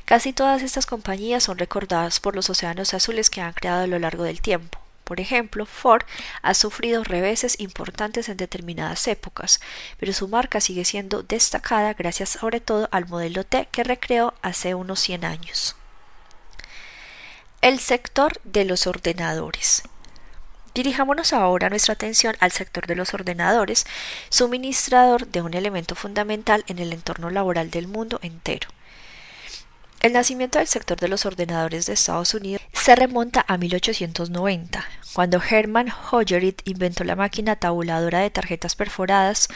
[0.05, 3.99] Casi todas estas compañías son recordadas por los océanos azules que han creado a lo
[3.99, 4.79] largo del tiempo.
[5.05, 6.05] Por ejemplo, Ford
[6.43, 9.61] ha sufrido reveses importantes en determinadas épocas,
[9.99, 14.75] pero su marca sigue siendo destacada gracias sobre todo al modelo T que recreó hace
[14.75, 15.77] unos 100 años.
[17.61, 19.83] El sector de los ordenadores.
[20.75, 23.87] Dirijámonos ahora nuestra atención al sector de los ordenadores,
[24.29, 28.69] suministrador de un elemento fundamental en el entorno laboral del mundo entero.
[30.05, 35.41] El nacimiento del sector de los ordenadores de Estados Unidos se remonta a 1890, cuando
[35.43, 39.49] Herman Hollerith inventó la máquina tabuladora de tarjetas perforadas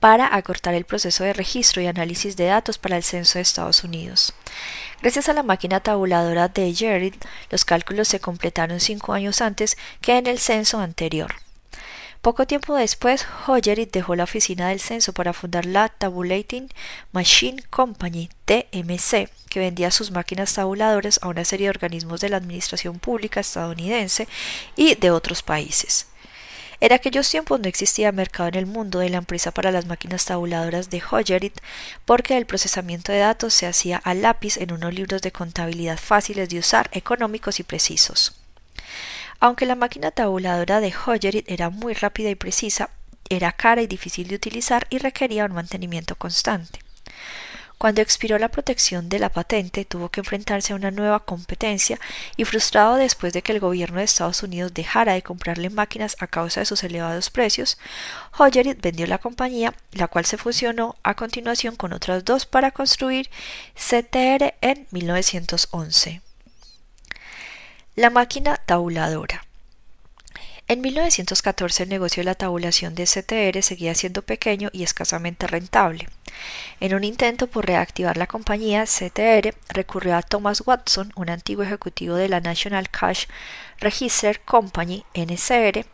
[0.00, 3.84] para acortar el proceso de registro y análisis de datos para el censo de Estados
[3.84, 4.34] Unidos.
[5.00, 10.18] Gracias a la máquina tabuladora de Hollerith, los cálculos se completaron cinco años antes que
[10.18, 11.32] en el censo anterior.
[12.22, 16.68] Poco tiempo después, Hollerith dejó la oficina del censo para fundar la Tabulating
[17.10, 22.36] Machine Company, TMC, que vendía sus máquinas tabuladoras a una serie de organismos de la
[22.36, 24.28] administración pública estadounidense
[24.76, 26.06] y de otros países.
[26.78, 30.24] En aquellos tiempos no existía mercado en el mundo de la empresa para las máquinas
[30.24, 31.58] tabuladoras de Hollerith
[32.04, 36.48] porque el procesamiento de datos se hacía a lápiz en unos libros de contabilidad fáciles
[36.48, 38.41] de usar, económicos y precisos.
[39.42, 42.90] Aunque la máquina tabuladora de Hollerith era muy rápida y precisa,
[43.28, 46.78] era cara y difícil de utilizar y requería un mantenimiento constante.
[47.76, 51.98] Cuando expiró la protección de la patente, tuvo que enfrentarse a una nueva competencia
[52.36, 56.28] y frustrado después de que el gobierno de Estados Unidos dejara de comprarle máquinas a
[56.28, 57.78] causa de sus elevados precios,
[58.38, 63.28] Hollerith vendió la compañía, la cual se fusionó a continuación con otras dos para construir
[63.74, 66.22] CTR en 1911.
[67.94, 69.44] La máquina tabuladora.
[70.66, 76.08] En 1914 el negocio de la tabulación de CTR seguía siendo pequeño y escasamente rentable.
[76.80, 82.14] En un intento por reactivar la compañía, CTR recurrió a Thomas Watson, un antiguo ejecutivo
[82.14, 83.26] de la National Cash
[83.78, 85.84] Register Company, NCR,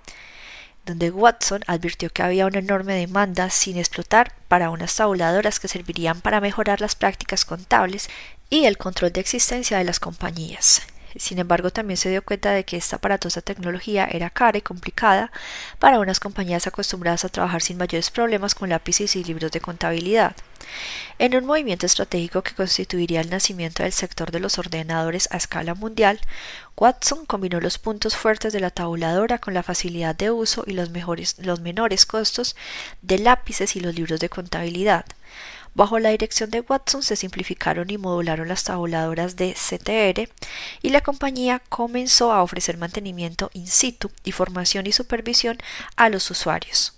[0.87, 6.21] donde Watson advirtió que había una enorme demanda sin explotar para unas tabuladoras que servirían
[6.21, 8.09] para mejorar las prácticas contables
[8.51, 10.83] y el control de existencia de las compañías.
[11.17, 15.33] Sin embargo, también se dio cuenta de que esta aparatosa tecnología era cara y complicada
[15.79, 20.37] para unas compañías acostumbradas a trabajar sin mayores problemas con lápices y libros de contabilidad.
[21.19, 25.75] En un movimiento estratégico que constituiría el nacimiento del sector de los ordenadores a escala
[25.75, 26.21] mundial,
[26.77, 30.91] Watson combinó los puntos fuertes de la tabuladora con la facilidad de uso y los,
[31.39, 32.55] los menores costos
[33.03, 35.05] de lápices y los libros de contabilidad.
[35.75, 40.29] Bajo la dirección de Watson se simplificaron y modularon las tabuladoras de CTR
[40.83, 45.59] y la compañía comenzó a ofrecer mantenimiento in situ y formación y supervisión
[45.97, 46.95] a los usuarios.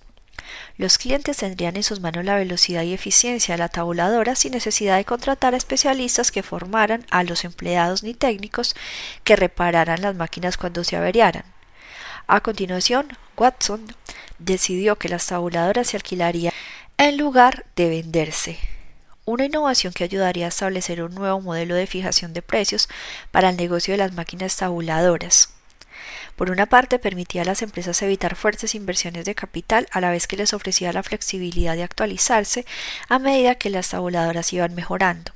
[0.77, 4.97] Los clientes tendrían en sus manos la velocidad y eficiencia de la tabuladora sin necesidad
[4.97, 8.75] de contratar a especialistas que formaran a los empleados ni técnicos
[9.23, 11.45] que repararan las máquinas cuando se averiaran.
[12.27, 13.95] A continuación, Watson
[14.39, 16.53] decidió que las tabuladoras se alquilarían
[17.09, 18.59] en lugar de venderse.
[19.25, 22.91] Una innovación que ayudaría a establecer un nuevo modelo de fijación de precios
[23.31, 25.55] para el negocio de las máquinas tabuladoras.
[26.37, 30.27] Por una parte, permitía a las empresas evitar fuertes inversiones de capital a la vez
[30.27, 32.67] que les ofrecía la flexibilidad de actualizarse
[33.09, 35.33] a medida que las tabuladoras iban mejorando.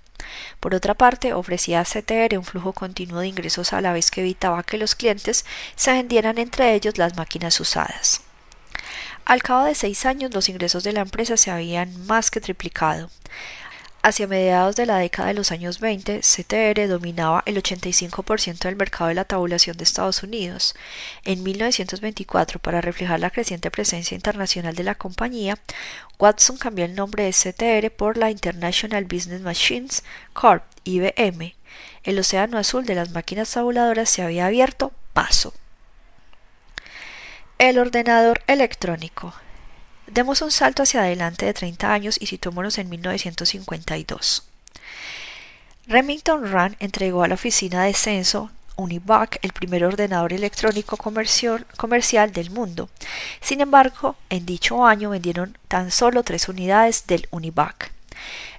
[0.61, 4.20] Por otra parte, ofrecía a CTR un flujo continuo de ingresos a la vez que
[4.20, 5.46] evitaba que los clientes
[5.77, 8.20] se vendieran entre ellos las máquinas usadas.
[9.25, 13.09] Al cabo de seis años los ingresos de la empresa se habían más que triplicado.
[14.03, 19.09] Hacia mediados de la década de los años 20, CTR dominaba el 85% del mercado
[19.09, 20.75] de la tabulación de Estados Unidos.
[21.25, 25.59] En 1924, para reflejar la creciente presencia internacional de la compañía,
[26.19, 31.55] Watson cambió el nombre de CTR por la International Business Machines Corp, IBM.
[32.03, 35.55] El océano azul de las máquinas tabuladoras se había abierto paso.
[37.59, 39.33] El ordenador electrónico.
[40.09, 44.43] Demos un salto hacia adelante de 30 años y situémonos en 1952.
[45.87, 52.51] Remington Rand entregó a la oficina de censo Univac el primer ordenador electrónico comercial, del
[52.51, 52.90] mundo.
[53.40, 57.93] Sin embargo, en dicho año vendieron tan solo tres unidades del Univac.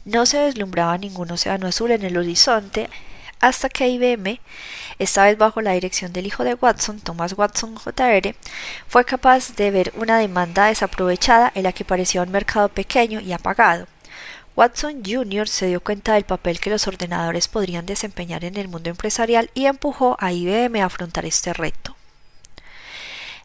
[0.05, 2.89] No se deslumbraba ningún océano azul en el horizonte
[3.45, 4.39] hasta que IBM,
[4.97, 8.36] esta vez bajo la dirección del hijo de Watson, Thomas Watson Jr.,
[8.88, 13.34] fue capaz de ver una demanda desaprovechada en la que parecía un mercado pequeño y
[13.34, 13.86] apagado.
[14.55, 15.47] Watson Jr.
[15.47, 19.67] se dio cuenta del papel que los ordenadores podrían desempeñar en el mundo empresarial y
[19.67, 21.94] empujó a IBM a afrontar este reto.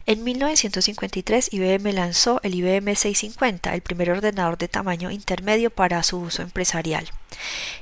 [0.07, 6.17] En 1953 IBM lanzó el IBM 650, el primer ordenador de tamaño intermedio para su
[6.17, 7.07] uso empresarial.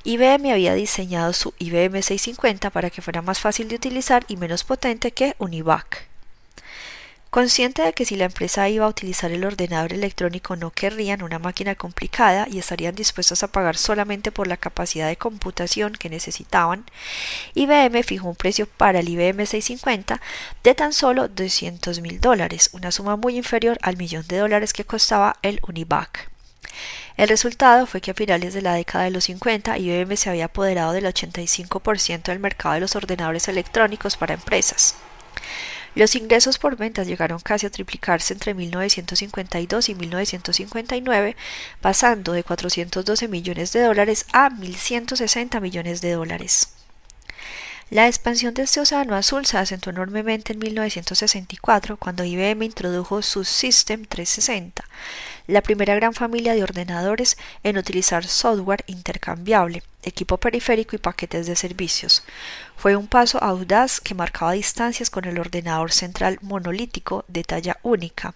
[0.04, 4.64] IBM había diseñado su IBM 650 para que fuera más fácil de utilizar y menos
[4.64, 6.09] potente que Univac.
[7.30, 11.38] Consciente de que si la empresa iba a utilizar el ordenador electrónico no querrían una
[11.38, 16.86] máquina complicada y estarían dispuestos a pagar solamente por la capacidad de computación que necesitaban,
[17.54, 20.20] IBM fijó un precio para el IBM 650
[20.64, 24.86] de tan solo 200 mil dólares, una suma muy inferior al millón de dólares que
[24.86, 26.32] costaba el Univac.
[27.16, 30.46] El resultado fue que a finales de la década de los 50 IBM se había
[30.46, 34.96] apoderado del 85% del mercado de los ordenadores electrónicos para empresas.
[35.96, 41.36] Los ingresos por ventas llegaron casi a triplicarse entre 1952 y 1959,
[41.82, 46.70] pasando de 412 millones de dólares a 1.160 millones de dólares.
[47.90, 53.44] La expansión de este océano azul se acentuó enormemente en 1964 cuando IBM introdujo su
[53.44, 54.84] System 360,
[55.50, 61.56] la primera gran familia de ordenadores en utilizar software intercambiable, equipo periférico y paquetes de
[61.56, 62.24] servicios.
[62.78, 68.36] Fue un paso audaz que marcaba distancias con el ordenador central monolítico de talla única.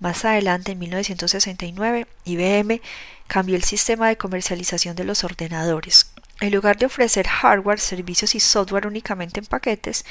[0.00, 2.80] Más adelante, en 1969, IBM
[3.28, 6.10] cambió el sistema de comercialización de los ordenadores.
[6.40, 10.04] En lugar de ofrecer hardware, servicios y software únicamente en paquetes,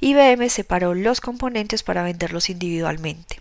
[0.00, 3.40] IBM separó los componentes para venderlos individualmente.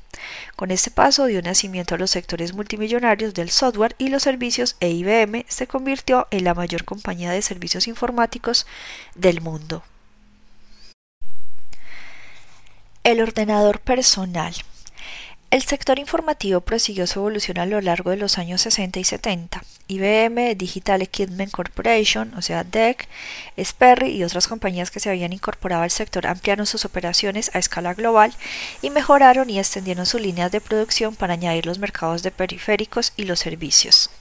[0.56, 4.90] Con este paso dio nacimiento a los sectores multimillonarios del software y los servicios e
[4.90, 8.66] IBM se convirtió en la mayor compañía de servicios informáticos
[9.16, 9.84] del mundo.
[13.04, 14.54] El ordenador personal.
[15.52, 19.64] El sector informativo prosiguió su evolución a lo largo de los años 60 y 70.
[19.88, 23.08] IBM, Digital Equipment Corporation, o sea DEC,
[23.58, 27.96] Sperry y otras compañías que se habían incorporado al sector ampliaron sus operaciones a escala
[27.96, 28.32] global
[28.84, 33.24] y mejoraron y extendieron sus líneas de producción para añadir los mercados de periféricos y
[33.24, 34.12] los servicios.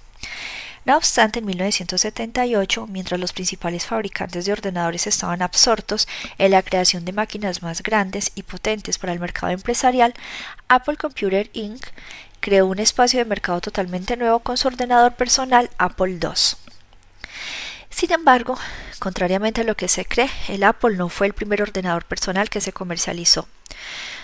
[0.88, 6.08] No obstante, en 1978, mientras los principales fabricantes de ordenadores estaban absortos
[6.38, 10.14] en la creación de máquinas más grandes y potentes para el mercado empresarial,
[10.66, 11.84] Apple Computer Inc.
[12.40, 16.67] creó un espacio de mercado totalmente nuevo con su ordenador personal Apple II.
[17.98, 18.56] Sin embargo,
[19.00, 22.60] contrariamente a lo que se cree, el Apple no fue el primer ordenador personal que
[22.60, 23.48] se comercializó.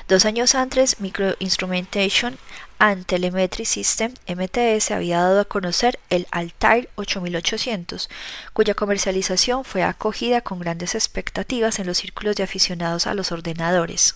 [0.07, 2.39] Dos años antes, Microinstrumentation
[2.79, 8.09] and Telemetry System MTS había dado a conocer el Altair 8800,
[8.53, 14.14] cuya comercialización fue acogida con grandes expectativas en los círculos de aficionados a los ordenadores.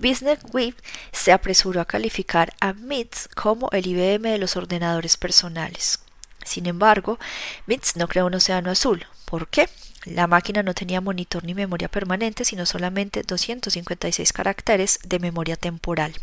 [0.00, 0.74] Business Week
[1.12, 6.00] se apresuró a calificar a MITS como el IBM de los ordenadores personales.
[6.48, 7.18] Sin embargo,
[7.66, 9.06] MITS no creó un océano azul.
[9.24, 9.68] ¿Por qué?
[10.04, 16.14] La máquina no tenía monitor ni memoria permanente, sino solamente 256 caracteres de memoria temporal.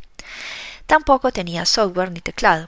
[0.88, 2.68] Tampoco tenía software ni teclado.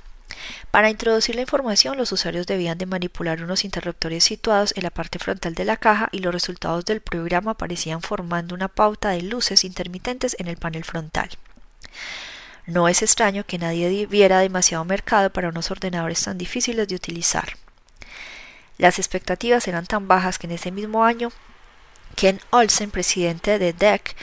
[0.72, 5.20] Para introducir la información, los usuarios debían de manipular unos interruptores situados en la parte
[5.20, 9.64] frontal de la caja y los resultados del programa aparecían formando una pauta de luces
[9.64, 11.30] intermitentes en el panel frontal.
[12.68, 17.54] No es extraño que nadie viera demasiado mercado para unos ordenadores tan difíciles de utilizar.
[18.78, 21.32] Las expectativas eran tan bajas que en ese mismo año
[22.18, 24.16] Ken Olsen, presidente de DEC,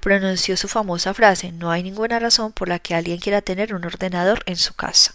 [0.00, 3.84] pronunció su famosa frase No hay ninguna razón por la que alguien quiera tener un
[3.84, 5.14] ordenador en su casa.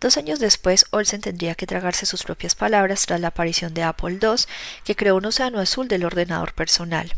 [0.00, 4.18] Dos años después, Olsen tendría que tragarse sus propias palabras tras la aparición de Apple
[4.22, 4.44] II,
[4.82, 7.12] que creó un océano azul del ordenador personal.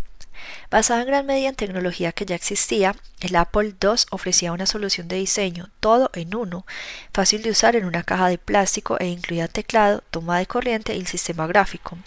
[0.70, 5.08] Basado en gran medida en tecnología que ya existía, el Apple II ofrecía una solución
[5.08, 6.66] de diseño todo en uno,
[7.12, 11.00] fácil de usar en una caja de plástico e incluía teclado, toma de corriente y
[11.00, 11.98] el sistema gráfico.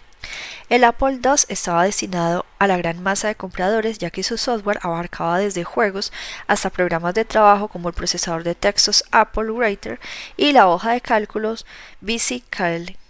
[0.70, 4.80] El Apple II estaba destinado a la gran masa de compradores ya que su software
[4.84, 6.14] abarcaba desde juegos
[6.48, 10.00] hasta programas de trabajo como el procesador de textos Apple Writer
[10.38, 11.66] y la hoja de cálculos
[12.02, 13.01] BC Calc.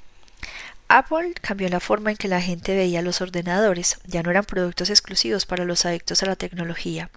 [0.93, 4.89] Apple cambió la forma en que la gente veía los ordenadores, ya no eran productos
[4.89, 7.09] exclusivos para los adictos a la tecnología.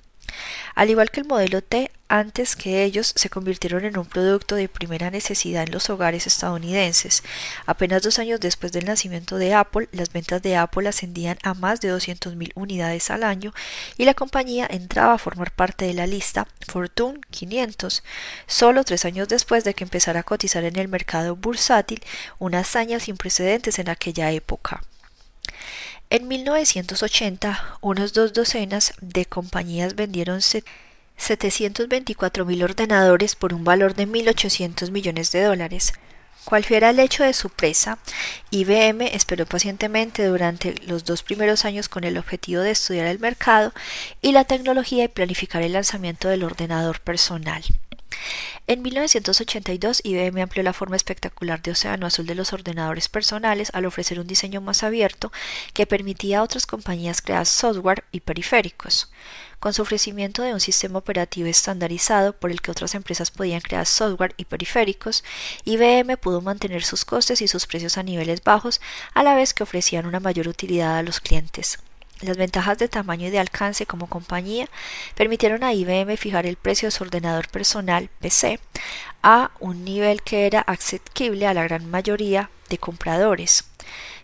[0.77, 4.69] Al igual que el modelo T, antes que ellos se convirtieron en un producto de
[4.69, 7.25] primera necesidad en los hogares estadounidenses.
[7.67, 11.81] Apenas dos años después del nacimiento de Apple, las ventas de Apple ascendían a más
[11.81, 13.53] de 200.000 unidades al año
[13.99, 18.05] y la compañía entraba a formar parte de la lista Fortune 500,
[18.47, 22.01] solo tres años después de que empezara a cotizar en el mercado bursátil,
[22.39, 24.83] una hazaña sin precedentes en aquella época.
[26.11, 30.43] En 1980, unas dos docenas de compañías vendieron
[31.17, 35.93] 724 mil ordenadores por un valor de 1.800 millones de dólares.
[36.45, 37.99] Cual fuera el hecho de su presa,
[38.51, 43.73] IBM esperó pacientemente durante los dos primeros años con el objetivo de estudiar el mercado
[44.21, 47.65] y la tecnología y planificar el lanzamiento del ordenador personal.
[48.67, 53.85] En 1982, IBM amplió la forma espectacular de océano azul de los ordenadores personales al
[53.85, 55.33] ofrecer un diseño más abierto
[55.75, 59.11] que permitía a otras compañías crear software y periféricos.
[59.61, 63.87] Con su ofrecimiento de un sistema operativo estandarizado por el que otras empresas podían crear
[63.87, 65.25] software y periféricos,
[65.65, 68.81] IBM pudo mantener sus costes y sus precios a niveles bajos
[69.13, 71.79] a la vez que ofrecían una mayor utilidad a los clientes.
[72.25, 74.67] Las ventajas de tamaño y de alcance como compañía
[75.15, 78.61] permitieron a IBM fijar el precio de su ordenador personal PC
[79.23, 83.67] a un nivel que era asequible a la gran mayoría de compradores.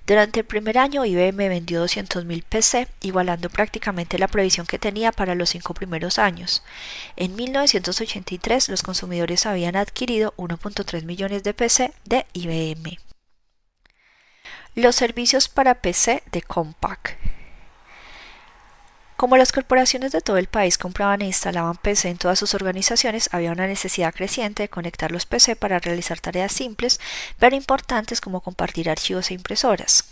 [0.07, 5.35] Durante el primer año IBM vendió 200.000 PC, igualando prácticamente la previsión que tenía para
[5.35, 6.63] los cinco primeros años.
[7.17, 12.99] En 1983 los consumidores habían adquirido 1.3 millones de PC de IBM.
[14.75, 17.19] Los servicios para PC de Compaq.
[19.21, 23.29] Como las corporaciones de todo el país compraban e instalaban PC en todas sus organizaciones,
[23.33, 26.99] había una necesidad creciente de conectar los PC para realizar tareas simples
[27.39, 30.07] pero importantes como compartir archivos e impresoras.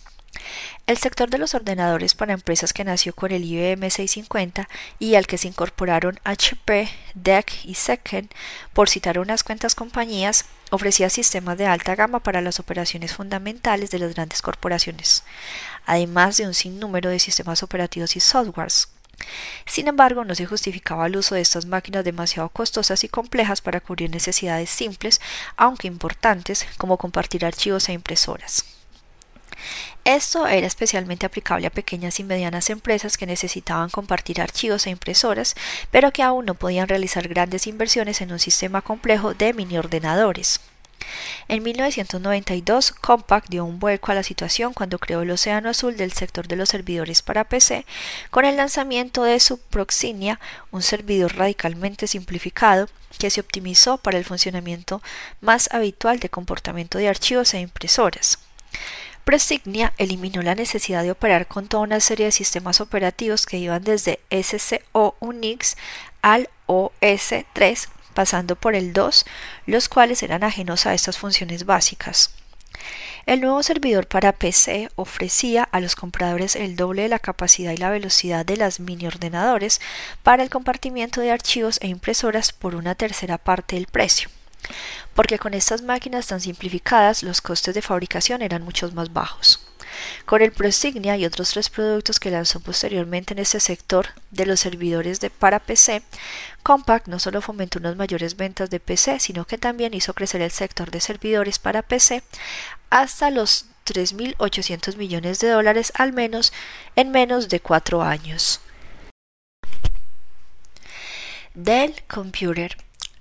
[0.87, 5.27] El sector de los ordenadores para empresas que nació con el IBM 650 y al
[5.27, 8.29] que se incorporaron HP, DEC y Second,
[8.75, 14.01] por citar unas cuantas compañías, ofrecía sistemas de alta gama para las operaciones fundamentales de
[14.01, 15.25] las grandes corporaciones,
[15.87, 18.89] además de un sinnúmero de sistemas operativos y softwares.
[19.67, 23.81] Sin embargo, no se justificaba el uso de estas máquinas demasiado costosas y complejas para
[23.81, 25.21] cubrir necesidades simples,
[25.57, 28.65] aunque importantes, como compartir archivos e impresoras.
[30.05, 35.55] Esto era especialmente aplicable a pequeñas y medianas empresas que necesitaban compartir archivos e impresoras,
[35.91, 40.61] pero que aún no podían realizar grandes inversiones en un sistema complejo de mini ordenadores.
[41.49, 46.13] En 1992, Compaq dio un vuelco a la situación cuando creó el Océano Azul del
[46.13, 47.87] sector de los servidores para PC
[48.31, 50.41] con el lanzamiento de su Proxinia,
[50.71, 52.89] un servidor radicalmente simplificado
[53.19, 55.03] que se optimizó para el funcionamiento
[55.41, 58.39] más habitual de comportamiento de archivos e impresoras.
[59.25, 63.85] Prosignia eliminó la necesidad de operar con toda una serie de sistemas operativos que iban
[63.85, 65.77] desde SCO Unix
[66.23, 67.89] al OS3
[68.19, 69.25] pasando por el 2,
[69.67, 72.33] los cuales eran ajenos a estas funciones básicas.
[73.27, 77.77] El nuevo servidor para PC ofrecía a los compradores el doble de la capacidad y
[77.77, 79.81] la velocidad de las mini ordenadores
[80.25, 84.29] para el compartimiento de archivos e impresoras por una tercera parte del precio,
[85.15, 89.68] porque con estas máquinas tan simplificadas los costes de fabricación eran mucho más bajos.
[90.25, 94.61] Con el Prosignia y otros tres productos que lanzó posteriormente en este sector de los
[94.61, 96.03] servidores de para PC,
[96.63, 100.51] Compaq no solo fomentó unas mayores ventas de PC, sino que también hizo crecer el
[100.51, 102.23] sector de servidores para PC
[102.91, 106.53] hasta los 3.800 millones de dólares al menos
[106.97, 108.61] en menos de cuatro años.
[111.55, 112.77] Dell Computer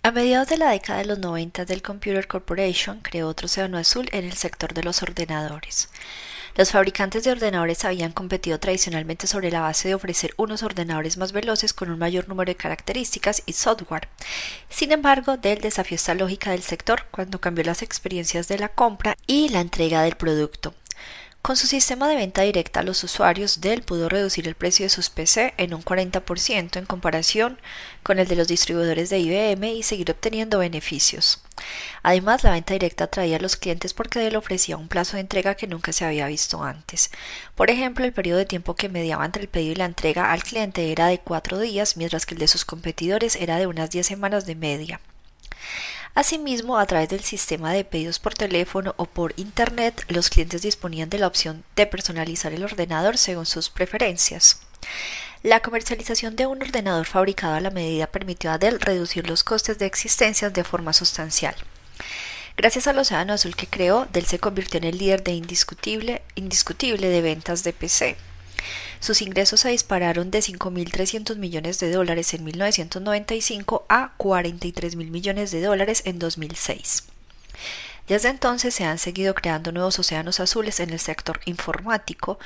[0.08, 4.08] a mediados de la década de los 90 Dell Computer Corporation creó otro océano azul
[4.14, 5.90] en el sector de los ordenadores.
[6.58, 11.32] Los fabricantes de ordenadores habían competido tradicionalmente sobre la base de ofrecer unos ordenadores más
[11.32, 14.08] veloces con un mayor número de características y software.
[14.68, 19.16] Sin embargo, Dell desafió esta lógica del sector cuando cambió las experiencias de la compra
[19.28, 20.74] y la entrega del producto.
[21.48, 25.10] Con su sistema de venta directa los usuarios, Dell pudo reducir el precio de sus
[25.10, 27.58] PC en un 40% en comparación
[28.04, 31.42] con el de los distribuidores de IBM y seguir obteniendo beneficios.
[32.04, 35.56] Además, la venta directa atraía a los clientes porque Dell ofrecía un plazo de entrega
[35.56, 37.12] que nunca se había visto antes.
[37.56, 40.44] Por ejemplo, el periodo de tiempo que mediaba entre el pedido y la entrega al
[40.44, 44.06] cliente era de cuatro días, mientras que el de sus competidores era de unas 10
[44.06, 45.00] semanas de media.
[46.18, 51.12] Asimismo, a través del sistema de pedidos por teléfono o por Internet, los clientes disponían
[51.12, 54.60] de la opción de personalizar el ordenador según sus preferencias.
[55.44, 59.78] La comercialización de un ordenador fabricado a la medida permitió a Dell reducir los costes
[59.78, 61.54] de existencia de forma sustancial.
[62.58, 67.10] Gracias al océano azul que creó, Dell se convirtió en el líder de indiscutible, indiscutible
[67.10, 68.18] de ventas de PC.
[69.00, 75.62] Sus ingresos se dispararon de 5.300 millones de dólares en 1995 a 43.000 millones de
[75.62, 77.04] dólares en 2006.
[78.08, 82.40] Desde entonces se han seguido creando nuevos océanos azules en el sector informático,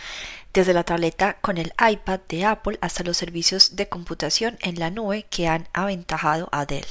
[0.53, 4.89] desde la tableta con el iPad de Apple hasta los servicios de computación en la
[4.89, 6.87] nube que han aventajado a Dell.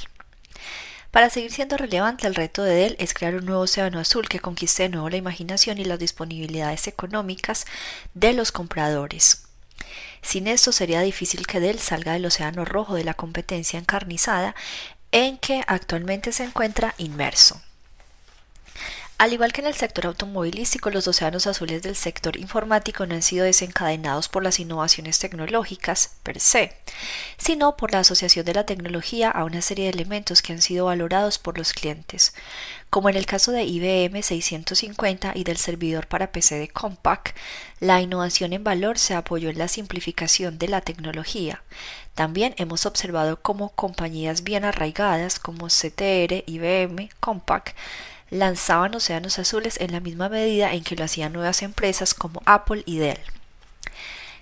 [1.11, 4.39] Para seguir siendo relevante, el reto de Dell es crear un nuevo océano azul que
[4.39, 7.67] conquiste de nuevo la imaginación y las disponibilidades económicas
[8.15, 9.43] de los compradores.
[10.23, 14.55] Sin esto sería difícil que Dell salga del océano rojo de la competencia encarnizada
[15.11, 17.61] en que actualmente se encuentra inmerso.
[19.21, 23.21] Al igual que en el sector automovilístico, los océanos azules del sector informático no han
[23.21, 26.75] sido desencadenados por las innovaciones tecnológicas per se,
[27.37, 30.87] sino por la asociación de la tecnología a una serie de elementos que han sido
[30.87, 32.33] valorados por los clientes,
[32.89, 37.35] como en el caso de IBM 650 y del servidor para PC de Compaq,
[37.79, 41.63] la innovación en valor se apoyó en la simplificación de la tecnología.
[42.15, 47.75] También hemos observado cómo compañías bien arraigadas como CTR, IBM, Compaq
[48.31, 52.83] lanzaban océanos azules en la misma medida en que lo hacían nuevas empresas como Apple
[52.87, 53.21] y Dell.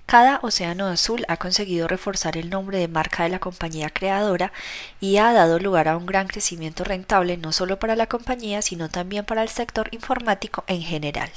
[0.09, 4.53] Cada océano azul ha conseguido reforzar el nombre de marca de la compañía creadora
[5.01, 8.89] y ha dado lugar a un gran crecimiento rentable no solo para la compañía, sino
[8.89, 11.31] también para el sector informático en general.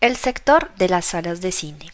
[0.00, 1.90] El sector de las salas de cine.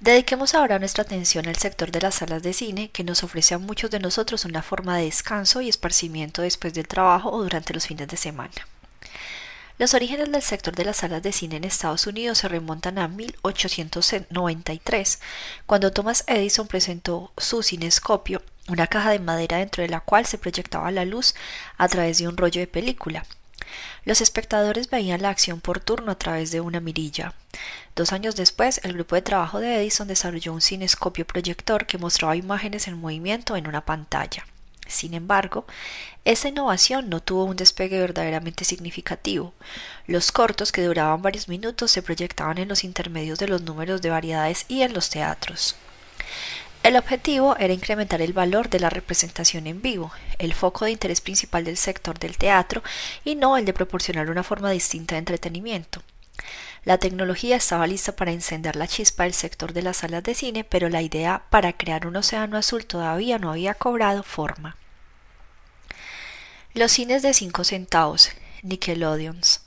[0.00, 3.58] Dediquemos ahora nuestra atención al sector de las salas de cine, que nos ofrece a
[3.58, 7.86] muchos de nosotros una forma de descanso y esparcimiento después del trabajo o durante los
[7.86, 8.52] fines de semana.
[9.78, 13.08] Los orígenes del sector de las salas de cine en Estados Unidos se remontan a
[13.08, 15.20] 1893,
[15.64, 20.36] cuando Thomas Edison presentó su cinescopio, una caja de madera dentro de la cual se
[20.36, 21.34] proyectaba la luz
[21.78, 23.24] a través de un rollo de película.
[24.04, 27.32] Los espectadores veían la acción por turno a través de una mirilla.
[27.94, 32.36] Dos años después, el grupo de trabajo de Edison desarrolló un cinescopio proyector que mostraba
[32.36, 34.44] imágenes en movimiento en una pantalla.
[34.86, 35.66] Sin embargo,
[36.24, 39.52] esa innovación no tuvo un despegue verdaderamente significativo.
[40.06, 44.10] Los cortos, que duraban varios minutos, se proyectaban en los intermedios de los números de
[44.10, 45.76] variedades y en los teatros.
[46.82, 51.20] El objetivo era incrementar el valor de la representación en vivo, el foco de interés
[51.20, 52.80] principal del sector del teatro
[53.24, 56.00] y no el de proporcionar una forma distinta de entretenimiento.
[56.86, 60.62] La tecnología estaba lista para encender la chispa del sector de las salas de cine,
[60.62, 64.76] pero la idea para crear un océano azul todavía no había cobrado forma.
[66.74, 68.30] Los cines de 5 centavos,
[68.62, 69.62] Nickelodeons.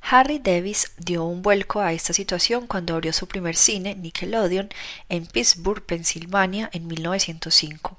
[0.00, 4.70] Harry Davis dio un vuelco a esta situación cuando abrió su primer cine, Nickelodeon,
[5.08, 7.96] en Pittsburgh, Pensilvania, en 1905.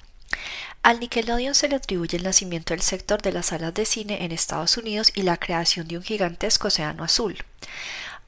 [0.84, 4.34] Al Nickelodeon se le atribuye el nacimiento del sector de las salas de cine en
[4.34, 7.38] Estados Unidos y la creación de un gigantesco océano azul.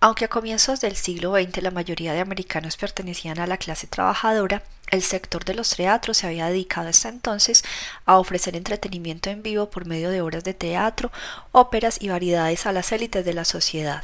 [0.04, 4.62] Aunque a comienzos del siglo XX la mayoría de americanos pertenecían a la clase trabajadora,
[4.92, 7.64] el sector de los teatros se había dedicado hasta entonces
[8.04, 11.10] a ofrecer entretenimiento en vivo por medio de obras de teatro,
[11.54, 14.04] óperas y variedades a las élites de la sociedad.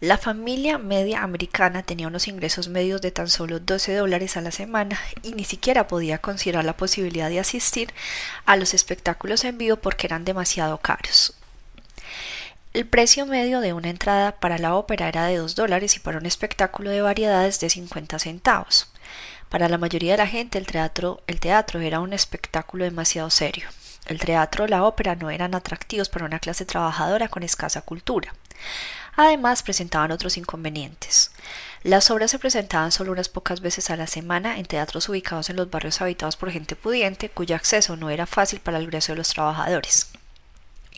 [0.00, 4.50] La familia media americana tenía unos ingresos medios de tan solo 12 dólares a la
[4.50, 7.94] semana y ni siquiera podía considerar la posibilidad de asistir
[8.44, 11.37] a los espectáculos en vivo porque eran demasiado caros.
[12.74, 16.18] El precio medio de una entrada para la ópera era de 2 dólares y para
[16.18, 18.92] un espectáculo de variedades de 50 centavos.
[19.48, 23.68] Para la mayoría de la gente el teatro, el teatro era un espectáculo demasiado serio.
[24.04, 28.34] El teatro o la ópera no eran atractivos para una clase trabajadora con escasa cultura.
[29.16, 31.30] Además, presentaban otros inconvenientes.
[31.82, 35.56] Las obras se presentaban solo unas pocas veces a la semana en teatros ubicados en
[35.56, 39.18] los barrios habitados por gente pudiente, cuyo acceso no era fácil para el grueso de
[39.18, 40.10] los trabajadores.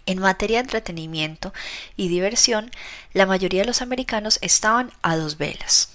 [0.06, 1.52] En materia de entretenimiento
[1.96, 2.70] y diversión,
[3.12, 5.90] la mayoría de los americanos estaban a dos velas.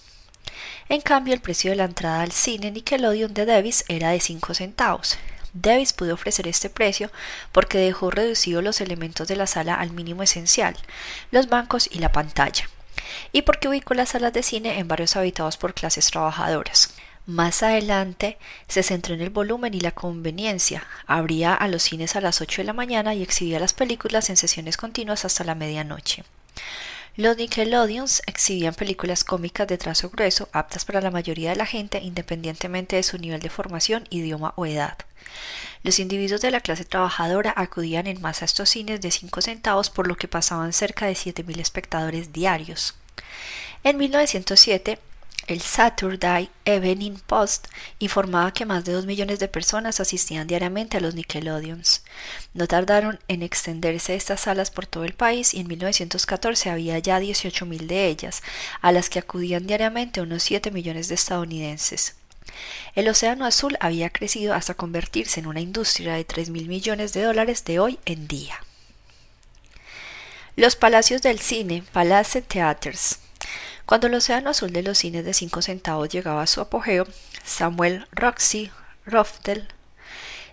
[0.88, 4.54] En cambio, el precio de la entrada al cine Nickelodeon de Davis era de 5
[4.54, 5.18] centavos.
[5.54, 7.10] Davis pudo ofrecer este precio
[7.52, 10.76] porque dejó reducidos los elementos de la sala al mínimo esencial,
[11.32, 12.70] los bancos y la pantalla,
[13.32, 16.94] y porque ubicó las salas de cine en barrios habitados por clases trabajadoras.
[17.26, 20.86] Más adelante se centró en el volumen y la conveniencia.
[21.08, 24.38] Abría a los cines a las 8 de la mañana y exhibía las películas en
[24.38, 26.24] sesiones continuas hasta la medianoche.
[27.18, 32.00] Los Nickelodeons exhibían películas cómicas de trazo grueso, aptas para la mayoría de la gente,
[32.00, 34.98] independientemente de su nivel de formación, idioma o edad.
[35.82, 39.90] Los individuos de la clase trabajadora acudían en masa a estos cines de 5 centavos,
[39.90, 42.96] por lo que pasaban cerca de 7.000 espectadores diarios.
[43.84, 45.00] En 1907,
[45.48, 47.68] el Saturday Evening Post
[48.00, 52.04] informaba que más de dos millones de personas asistían diariamente a los Nickelodeons.
[52.54, 57.20] No tardaron en extenderse estas salas por todo el país y en 1914 había ya
[57.20, 58.42] 18.000 de ellas,
[58.82, 62.16] a las que acudían diariamente unos 7 millones de estadounidenses.
[62.96, 67.66] El Océano Azul había crecido hasta convertirse en una industria de 3.000 millones de dólares
[67.66, 68.60] de hoy en día.
[70.56, 73.20] Los palacios del cine, Palace Theaters,
[73.86, 77.08] cuando el océano azul de los cines de 5 centavos llegaba a su apogeo,
[77.44, 78.72] Samuel Roxy
[79.06, 79.68] Roftel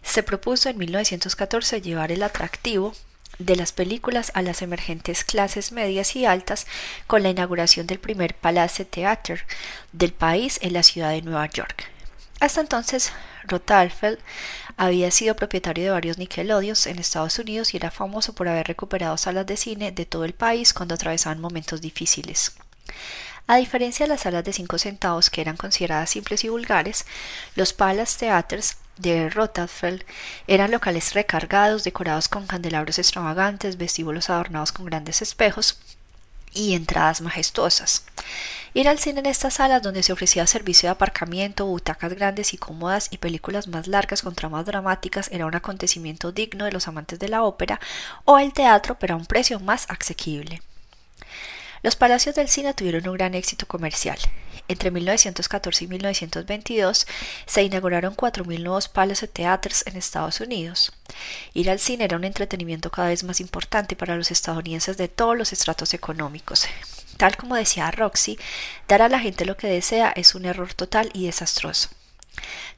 [0.03, 2.95] se propuso en 1914 llevar el atractivo
[3.39, 6.67] de las películas a las emergentes clases medias y altas
[7.07, 9.47] con la inauguración del primer Palace Theater
[9.93, 11.85] del país en la ciudad de Nueva York.
[12.41, 13.13] Hasta entonces,
[13.45, 14.19] Rotalfeld
[14.77, 19.17] había sido propietario de varios Nickelodeons en Estados Unidos y era famoso por haber recuperado
[19.17, 22.53] salas de cine de todo el país cuando atravesaban momentos difíciles.
[23.47, 27.05] A diferencia de las salas de 5 centavos que eran consideradas simples y vulgares,
[27.57, 30.05] los Palace Theaters de Rothafel
[30.47, 35.79] eran locales recargados, decorados con candelabros extravagantes, vestíbulos adornados con grandes espejos
[36.55, 38.05] y entradas majestuosas.
[38.75, 42.59] Ir al cine en estas salas donde se ofrecía servicio de aparcamiento, butacas grandes y
[42.59, 47.19] cómodas y películas más largas con tramas dramáticas era un acontecimiento digno de los amantes
[47.19, 47.81] de la ópera
[48.25, 50.63] o el teatro pero a un precio más asequible.
[51.83, 54.19] Los palacios del cine tuvieron un gran éxito comercial.
[54.69, 57.07] Entre 1914 y 1922
[57.45, 60.93] se inauguraron 4.000 nuevos Palace Theaters en Estados Unidos.
[61.55, 65.37] Ir al cine era un entretenimiento cada vez más importante para los estadounidenses de todos
[65.37, 66.67] los estratos económicos.
[67.17, 68.39] Tal como decía Roxy,
[68.87, 71.89] dar a la gente lo que desea es un error total y desastroso.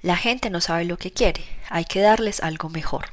[0.03, 3.11] La gente no sabe lo que quiere, hay que darles algo mejor.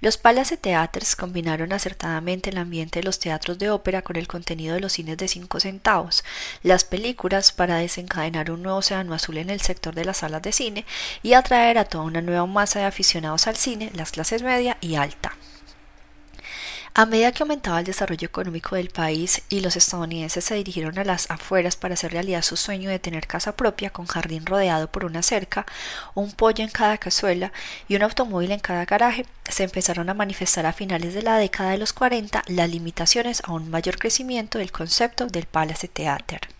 [0.00, 4.74] Los Palace Theaters combinaron acertadamente el ambiente de los teatros de ópera con el contenido
[4.74, 6.24] de los cines de cinco centavos,
[6.62, 10.52] las películas para desencadenar un nuevo océano azul en el sector de las salas de
[10.52, 10.84] cine
[11.22, 14.96] y atraer a toda una nueva masa de aficionados al cine, las clases media y
[14.96, 15.34] alta.
[16.92, 21.04] A medida que aumentaba el desarrollo económico del país y los estadounidenses se dirigieron a
[21.04, 25.04] las afueras para hacer realidad su sueño de tener casa propia con jardín rodeado por
[25.04, 25.66] una cerca,
[26.14, 27.52] un pollo en cada cazuela
[27.86, 31.70] y un automóvil en cada garaje, se empezaron a manifestar a finales de la década
[31.70, 36.59] de los 40 las limitaciones a un mayor crecimiento del concepto del Palace Theater.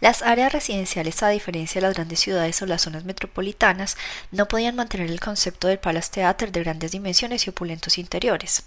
[0.00, 3.98] Las áreas residenciales, a diferencia de las grandes ciudades o las zonas metropolitanas,
[4.32, 8.62] no podían mantener el concepto del Palace Theater de grandes dimensiones y opulentos interiores.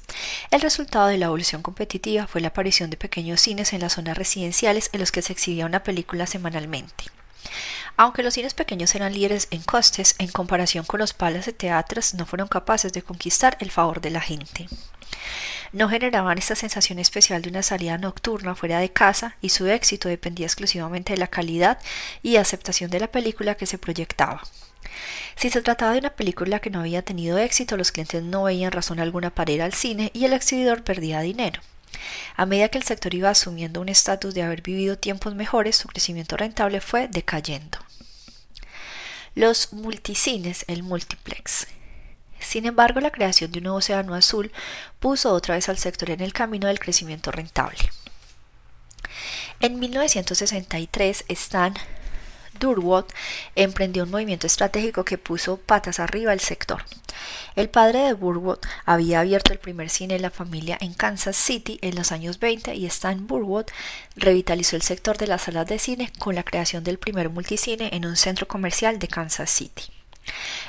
[0.51, 4.15] El resultado de la evolución competitiva fue la aparición de pequeños cines en las zonas
[4.15, 7.05] residenciales en los que se exhibía una película semanalmente.
[7.97, 12.13] Aunque los cines pequeños eran líderes en costes, en comparación con los palas de teatros
[12.13, 14.67] no fueron capaces de conquistar el favor de la gente.
[15.71, 20.07] No generaban esta sensación especial de una salida nocturna fuera de casa y su éxito
[20.07, 21.79] dependía exclusivamente de la calidad
[22.21, 24.43] y aceptación de la película que se proyectaba.
[25.35, 28.71] Si se trataba de una película que no había tenido éxito, los clientes no veían
[28.71, 31.61] razón alguna para ir al cine y el exhibidor perdía dinero.
[32.35, 35.87] A medida que el sector iba asumiendo un estatus de haber vivido tiempos mejores, su
[35.87, 37.79] crecimiento rentable fue decayendo.
[39.35, 41.67] Los multicines, el multiplex.
[42.43, 44.51] Sin embargo, la creación de un nuevo océano azul
[44.99, 47.89] puso otra vez al sector en el camino del crecimiento rentable.
[49.59, 51.73] En 1963, Stan
[52.59, 53.05] Durwood
[53.55, 56.83] emprendió un movimiento estratégico que puso patas arriba al sector.
[57.55, 61.79] El padre de Burwood había abierto el primer cine de la familia en Kansas City
[61.81, 63.65] en los años 20 y Stan Burwood
[64.15, 68.05] revitalizó el sector de las salas de cine con la creación del primer multicine en
[68.05, 70.02] un centro comercial de Kansas City.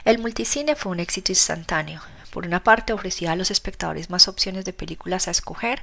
[0.04, 2.00] El multicine fue un éxito instantáneo.
[2.30, 5.82] Por una parte ofrecía a los espectadores más opciones de películas a escoger,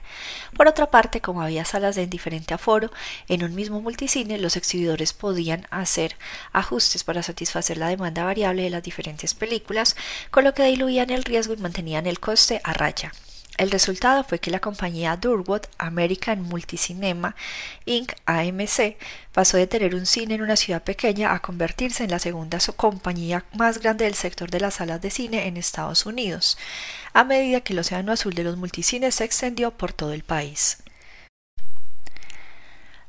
[0.58, 2.92] por otra parte, como había salas de diferente aforo,
[3.30, 6.18] en un mismo multicine los exhibidores podían hacer
[6.52, 9.96] ajustes para satisfacer la demanda variable de las diferentes películas,
[10.30, 13.14] con lo que diluían el riesgo y mantenían el coste a raya.
[13.58, 17.36] El resultado fue que la compañía Durwood American Multicinema
[17.86, 18.14] Inc.
[18.26, 18.98] AMC
[19.34, 23.46] pasó de tener un cine en una ciudad pequeña a convertirse en la segunda compañía
[23.54, 26.58] más grande del sector de las salas de cine en Estados Unidos,
[27.14, 30.78] a medida que el océano azul de los multicines se extendió por todo el país.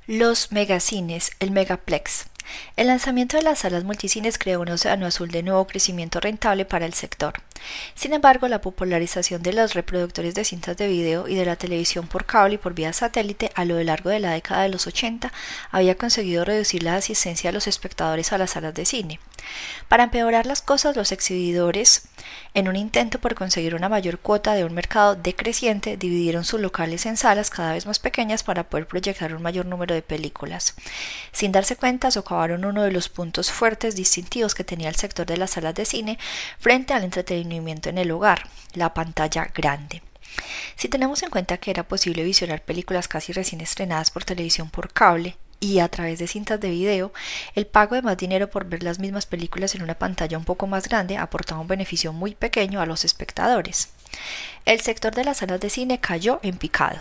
[0.07, 2.27] Los megacines, el megaplex.
[2.77, 6.87] El lanzamiento de las salas multicines creó un océano azul de nuevo crecimiento rentable para
[6.87, 7.35] el sector.
[7.95, 12.07] Sin embargo, la popularización de los reproductores de cintas de video y de la televisión
[12.07, 15.33] por cable y por vía satélite a lo largo de la década de los 80
[15.71, 19.21] había conseguido reducir la asistencia de los espectadores a las salas de cine.
[19.89, 22.09] Para empeorar las cosas, los exhibidores,
[22.55, 27.07] en un intento por conseguir una mayor cuota de un mercado decreciente, dividieron sus locales
[27.07, 30.75] en salas cada vez más pequeñas para poder proyectar un mayor número de películas.
[31.33, 35.53] Sin darse cuenta, uno de los puntos fuertes distintivos que tenía el sector de las
[35.53, 36.19] salas de cine
[36.59, 40.03] frente al entretenimiento en el hogar, la pantalla grande.
[40.77, 44.93] Si tenemos en cuenta que era posible visionar películas casi recién estrenadas por televisión por
[44.93, 47.13] cable y a través de cintas de video,
[47.55, 50.67] el pago de más dinero por ver las mismas películas en una pantalla un poco
[50.67, 53.91] más grande aportaba un beneficio muy pequeño a los espectadores.
[54.65, 57.01] El sector de las salas de cine cayó en picado.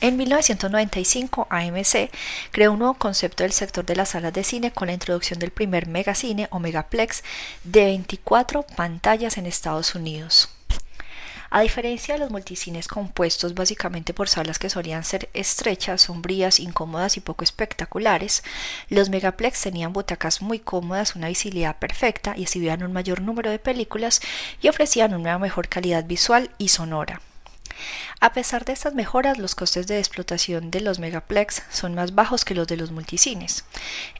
[0.00, 2.10] En 1995, AMC
[2.50, 5.50] creó un nuevo concepto del sector de las salas de cine con la introducción del
[5.50, 7.24] primer megacine o megaplex
[7.64, 10.50] de 24 pantallas en Estados Unidos.
[11.48, 17.16] A diferencia de los multicines compuestos básicamente por salas que solían ser estrechas, sombrías, incómodas
[17.16, 18.42] y poco espectaculares,
[18.90, 23.60] los megaplex tenían butacas muy cómodas, una visibilidad perfecta y exhibían un mayor número de
[23.60, 24.20] películas
[24.60, 27.22] y ofrecían una mejor calidad visual y sonora.
[28.18, 32.44] A pesar de estas mejoras, los costes de explotación de los megaplex son más bajos
[32.44, 33.64] que los de los multicines.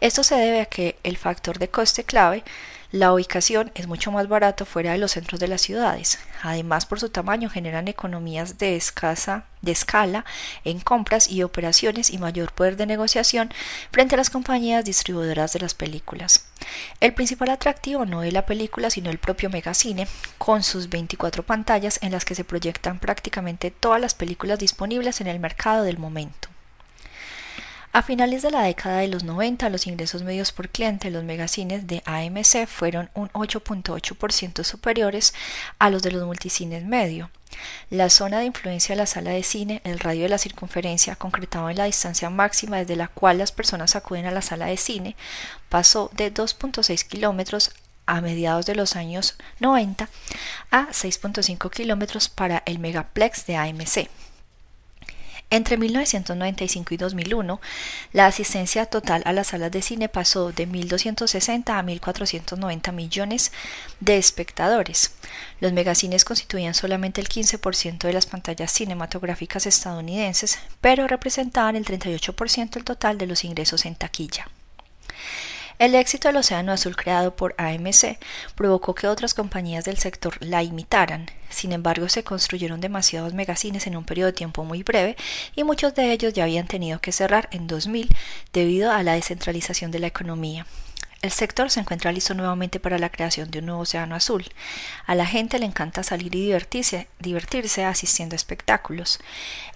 [0.00, 2.44] Esto se debe a que el factor de coste clave
[2.92, 6.18] la ubicación es mucho más barato fuera de los centros de las ciudades.
[6.42, 10.24] Además, por su tamaño generan economías de, escasa, de escala
[10.64, 13.52] en compras y operaciones y mayor poder de negociación
[13.90, 16.46] frente a las compañías distribuidoras de las películas.
[17.00, 20.06] El principal atractivo no es la película, sino el propio megacine,
[20.38, 25.28] con sus 24 pantallas en las que se proyectan prácticamente todas las películas disponibles en
[25.28, 26.48] el mercado del momento.
[27.92, 31.22] A finales de la década de los 90, los ingresos medios por cliente de los
[31.22, 35.34] megacines de AMC fueron un 8.8% superiores
[35.78, 37.30] a los de los multicines medio.
[37.88, 41.70] La zona de influencia de la sala de cine, el radio de la circunferencia, concretado
[41.70, 45.14] en la distancia máxima desde la cual las personas acuden a la sala de cine,
[45.68, 47.70] pasó de 2.6 kilómetros
[48.06, 50.08] a mediados de los años 90
[50.70, 54.08] a 6.5 kilómetros para el megaplex de AMC.
[55.48, 57.60] Entre 1995 y 2001,
[58.12, 63.52] la asistencia total a las salas de cine pasó de 1.260 a 1.490 millones
[64.00, 65.12] de espectadores.
[65.60, 72.70] Los megacines constituían solamente el 15% de las pantallas cinematográficas estadounidenses, pero representaban el 38%
[72.70, 74.48] del total de los ingresos en taquilla.
[75.78, 78.18] El éxito del Océano Azul creado por AMC
[78.54, 81.26] provocó que otras compañías del sector la imitaran.
[81.50, 85.16] Sin embargo, se construyeron demasiados megacines en un periodo de tiempo muy breve
[85.54, 88.08] y muchos de ellos ya habían tenido que cerrar en 2000
[88.54, 90.64] debido a la descentralización de la economía.
[91.22, 94.44] El sector se encuentra listo nuevamente para la creación de un nuevo océano azul.
[95.06, 96.52] A la gente le encanta salir y
[97.18, 99.18] divertirse, asistiendo a espectáculos.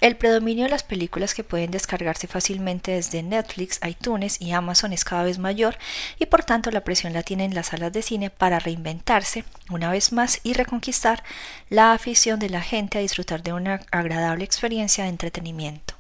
[0.01, 5.05] El predominio de las películas que pueden descargarse fácilmente desde Netflix, iTunes y Amazon es
[5.05, 5.79] cada vez mayor
[6.19, 10.13] y por tanto la presión la tienen las salas de cine para reinventarse una vez
[10.13, 11.25] más y reconquistar
[11.71, 16.00] la afición de la gente a disfrutar de una agradable experiencia de entretenimiento.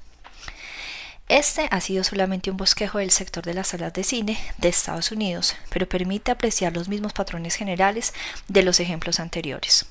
[1.30, 5.12] Este ha sido solamente un bosquejo del sector de las salas de cine de Estados
[5.12, 8.12] Unidos, pero permite apreciar los mismos patrones generales
[8.48, 9.86] de los ejemplos anteriores.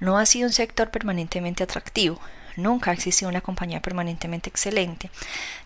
[0.00, 2.20] No ha sido un sector permanentemente atractivo,
[2.56, 5.08] nunca ha existido una compañía permanentemente excelente.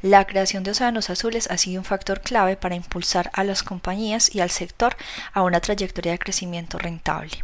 [0.02, 4.34] La creación de océanos azules ha sido un factor clave para impulsar a las compañías
[4.34, 4.98] y al sector
[5.32, 7.42] a una trayectoria de crecimiento rentable.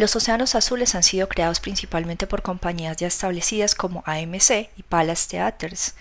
[0.00, 5.28] Los océanos azules han sido creados principalmente por compañías ya establecidas como AMC y Palace
[5.28, 5.94] Theatres.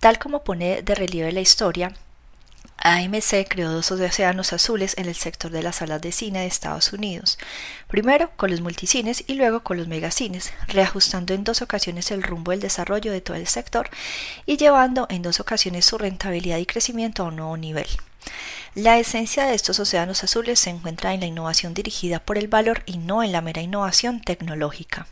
[0.00, 1.92] Tal como pone de relieve la historia,
[2.78, 6.92] AMC creó dos océanos azules en el sector de las salas de cine de Estados
[6.92, 7.38] Unidos,
[7.86, 12.50] primero con los multicines y luego con los megacines, reajustando en dos ocasiones el rumbo
[12.50, 13.90] del desarrollo de todo el sector
[14.44, 17.86] y llevando en dos ocasiones su rentabilidad y crecimiento a un nuevo nivel.
[18.74, 22.82] La esencia de estos océanos azules se encuentra en la innovación dirigida por el valor
[22.84, 25.06] y no en la mera innovación tecnológica.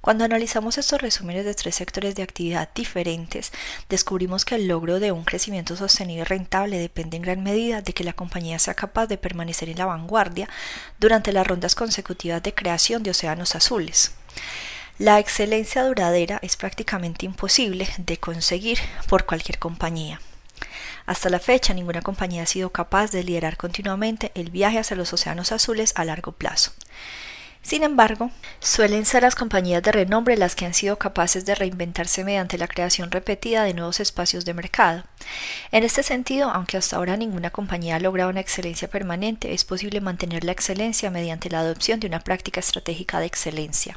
[0.00, 3.52] Cuando analizamos estos resúmenes de tres sectores de actividad diferentes,
[3.88, 7.92] descubrimos que el logro de un crecimiento sostenido y rentable depende en gran medida de
[7.92, 10.48] que la compañía sea capaz de permanecer en la vanguardia
[11.00, 14.12] durante las rondas consecutivas de creación de océanos azules.
[14.98, 20.20] La excelencia duradera es prácticamente imposible de conseguir por cualquier compañía.
[21.08, 25.10] Hasta la fecha, ninguna compañía ha sido capaz de liderar continuamente el viaje hacia los
[25.14, 26.72] océanos azules a largo plazo.
[27.62, 28.30] Sin embargo,
[28.60, 32.68] suelen ser las compañías de renombre las que han sido capaces de reinventarse mediante la
[32.68, 35.04] creación repetida de nuevos espacios de mercado.
[35.72, 40.02] En este sentido, aunque hasta ahora ninguna compañía ha logrado una excelencia permanente, es posible
[40.02, 43.96] mantener la excelencia mediante la adopción de una práctica estratégica de excelencia.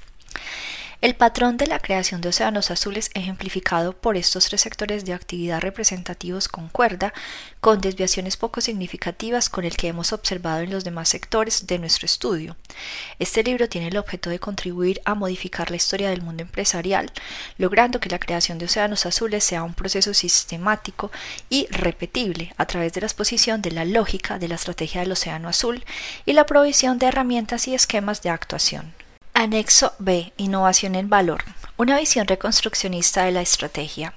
[1.02, 5.60] El patrón de la creación de océanos azules ejemplificado por estos tres sectores de actividad
[5.60, 7.12] representativos concuerda
[7.60, 12.06] con desviaciones poco significativas con el que hemos observado en los demás sectores de nuestro
[12.06, 12.56] estudio.
[13.18, 17.12] Este libro tiene el objeto de contribuir a modificar la historia del mundo empresarial,
[17.58, 21.12] logrando que la creación de océanos azules sea un proceso sistemático
[21.49, 25.49] y repetible a través de la exposición de la lógica de la estrategia del océano
[25.49, 25.84] azul
[26.28, 29.01] y la provisión de herramientas y esquemas de actuación.
[29.34, 30.34] Anexo B.
[30.36, 31.45] Innovación en valor.
[31.77, 34.13] Una visión reconstruccionista de la estrategia.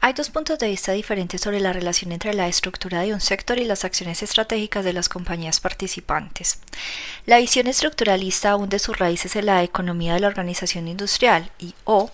[0.00, 3.58] Hay dos puntos de vista diferentes sobre la relación entre la estructura de un sector
[3.58, 6.60] y las acciones estratégicas de las compañías participantes.
[7.26, 12.10] La visión estructuralista hunde sus raíces en la economía de la organización industrial y o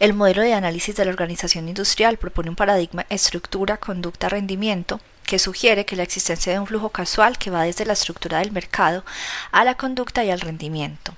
[0.00, 5.38] el modelo de análisis de la organización industrial propone un paradigma estructura, conducta, rendimiento que
[5.38, 9.04] sugiere que la existencia de un flujo casual que va desde la estructura del mercado
[9.52, 11.14] a la conducta y al rendimiento.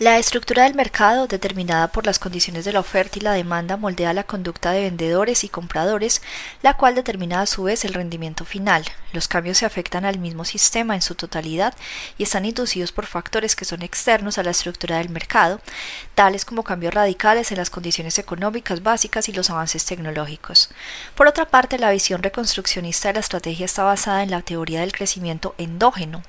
[0.00, 4.12] La estructura del mercado, determinada por las condiciones de la oferta y la demanda, moldea
[4.12, 6.22] la conducta de vendedores y compradores,
[6.62, 8.84] la cual determina a su vez el rendimiento final.
[9.12, 11.74] Los cambios se afectan al mismo sistema en su totalidad
[12.16, 15.60] y están inducidos por factores que son externos a la estructura del mercado,
[16.14, 20.70] tales como cambios radicales en las condiciones económicas básicas y los avances tecnológicos.
[21.16, 24.92] Por otra parte, la visión reconstruccionista de la estrategia está basada en la teoría del
[24.92, 26.22] crecimiento endógeno.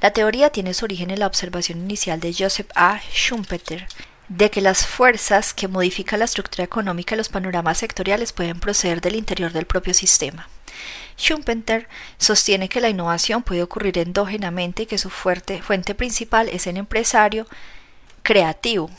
[0.00, 3.01] La teoría tiene su origen en la observación inicial de Joseph A.
[3.12, 3.86] Schumpeter
[4.28, 9.00] de que las fuerzas que modifican la estructura económica y los panoramas sectoriales pueden proceder
[9.00, 10.48] del interior del propio sistema.
[11.18, 11.88] Schumpeter
[12.18, 16.78] sostiene que la innovación puede ocurrir endógenamente y que su fuerte, fuente principal es el
[16.78, 17.46] empresario
[18.22, 18.90] creativo.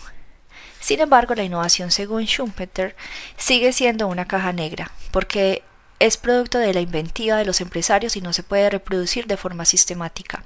[0.80, 2.96] Sin embargo, la innovación, según Schumpeter,
[3.38, 5.64] sigue siendo una caja negra, porque
[6.04, 9.64] es producto de la inventiva de los empresarios y no se puede reproducir de forma
[9.64, 10.44] sistemática.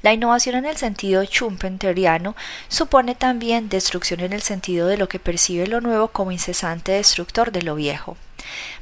[0.00, 2.36] La innovación en el sentido schumpeteriano
[2.68, 7.50] supone también destrucción en el sentido de lo que percibe lo nuevo como incesante destructor
[7.50, 8.16] de lo viejo.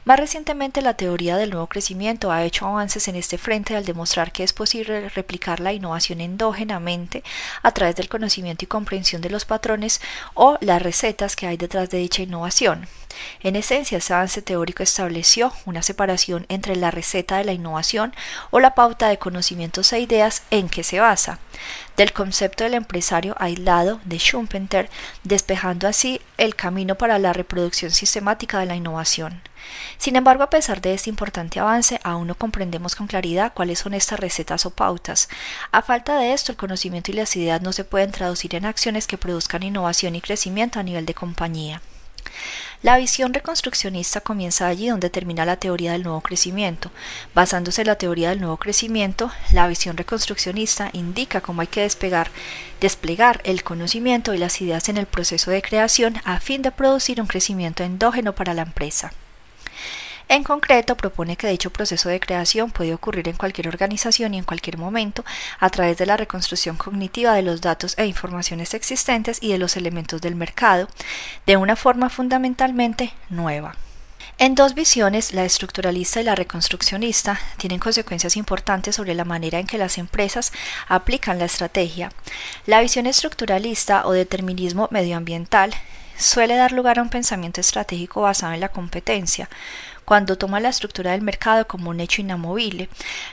[0.05, 4.33] Más recientemente, la teoría del nuevo crecimiento ha hecho avances en este frente al demostrar
[4.33, 7.23] que es posible replicar la innovación endógenamente
[7.63, 10.01] a través del conocimiento y comprensión de los patrones
[10.35, 12.89] o las recetas que hay detrás de dicha innovación.
[13.41, 18.15] En esencia, ese avance teórico estableció una separación entre la receta de la innovación
[18.51, 21.39] o la pauta de conocimientos e ideas en que se basa,
[22.01, 24.89] del concepto del empresario aislado de Schumpeter,
[25.23, 29.43] despejando así el camino para la reproducción sistemática de la innovación.
[29.99, 33.93] Sin embargo, a pesar de este importante avance, aún no comprendemos con claridad cuáles son
[33.93, 35.29] estas recetas o pautas.
[35.73, 39.07] A falta de esto, el conocimiento y las ideas no se pueden traducir en acciones
[39.07, 41.83] que produzcan innovación y crecimiento a nivel de compañía.
[42.83, 46.91] La visión reconstruccionista comienza allí donde termina la teoría del nuevo crecimiento.
[47.35, 53.41] Basándose en la teoría del nuevo crecimiento, la visión reconstruccionista indica cómo hay que desplegar
[53.45, 57.27] el conocimiento y las ideas en el proceso de creación a fin de producir un
[57.27, 59.13] crecimiento endógeno para la empresa.
[60.31, 64.45] En concreto, propone que dicho proceso de creación puede ocurrir en cualquier organización y en
[64.45, 65.25] cualquier momento
[65.59, 69.77] a través de la reconstrucción cognitiva de los datos e informaciones existentes y de los
[69.77, 70.87] elementos del mercado,
[71.47, 73.75] de una forma fundamentalmente nueva.
[74.39, 79.67] En dos visiones, la estructuralista y la reconstruccionista, tienen consecuencias importantes sobre la manera en
[79.67, 80.53] que las empresas
[80.87, 82.13] aplican la estrategia.
[82.67, 85.75] La visión estructuralista o determinismo medioambiental
[86.21, 89.49] suele dar lugar a un pensamiento estratégico basado en la competencia,
[90.11, 92.89] cuando toma la estructura del mercado como un hecho inamovible,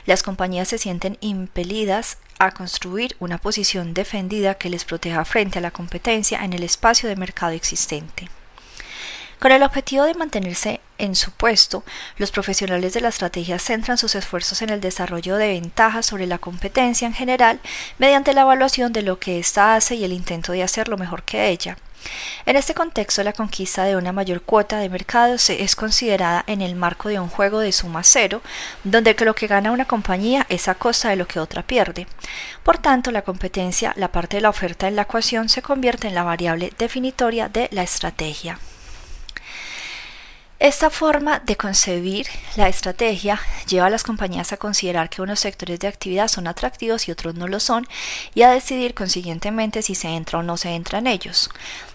[0.06, 5.60] las compañías se sienten impelidas a construir una posición defendida que les proteja frente a
[5.60, 8.28] la competencia en el espacio de mercado existente.
[9.40, 11.82] Con el objetivo de mantenerse en su puesto,
[12.16, 16.38] los profesionales de la estrategia centran sus esfuerzos en el desarrollo de ventajas sobre la
[16.38, 17.58] competencia en general
[17.98, 21.48] mediante la evaluación de lo que ésta hace y el intento de hacerlo mejor que
[21.48, 21.76] ella.
[22.46, 26.74] En este contexto, la conquista de una mayor cuota de mercado es considerada en el
[26.74, 28.40] marco de un juego de suma cero,
[28.84, 32.06] donde lo que gana una compañía es a costa de lo que otra pierde.
[32.62, 36.14] Por tanto, la competencia, la parte de la oferta en la ecuación, se convierte en
[36.14, 38.58] la variable definitoria de la estrategia.
[40.60, 45.78] Esta forma de concebir la estrategia lleva a las compañías a considerar que unos sectores
[45.78, 47.86] de actividad son atractivos y otros no lo son
[48.34, 51.48] y a decidir consiguientemente si se entra o no se entra en ellos.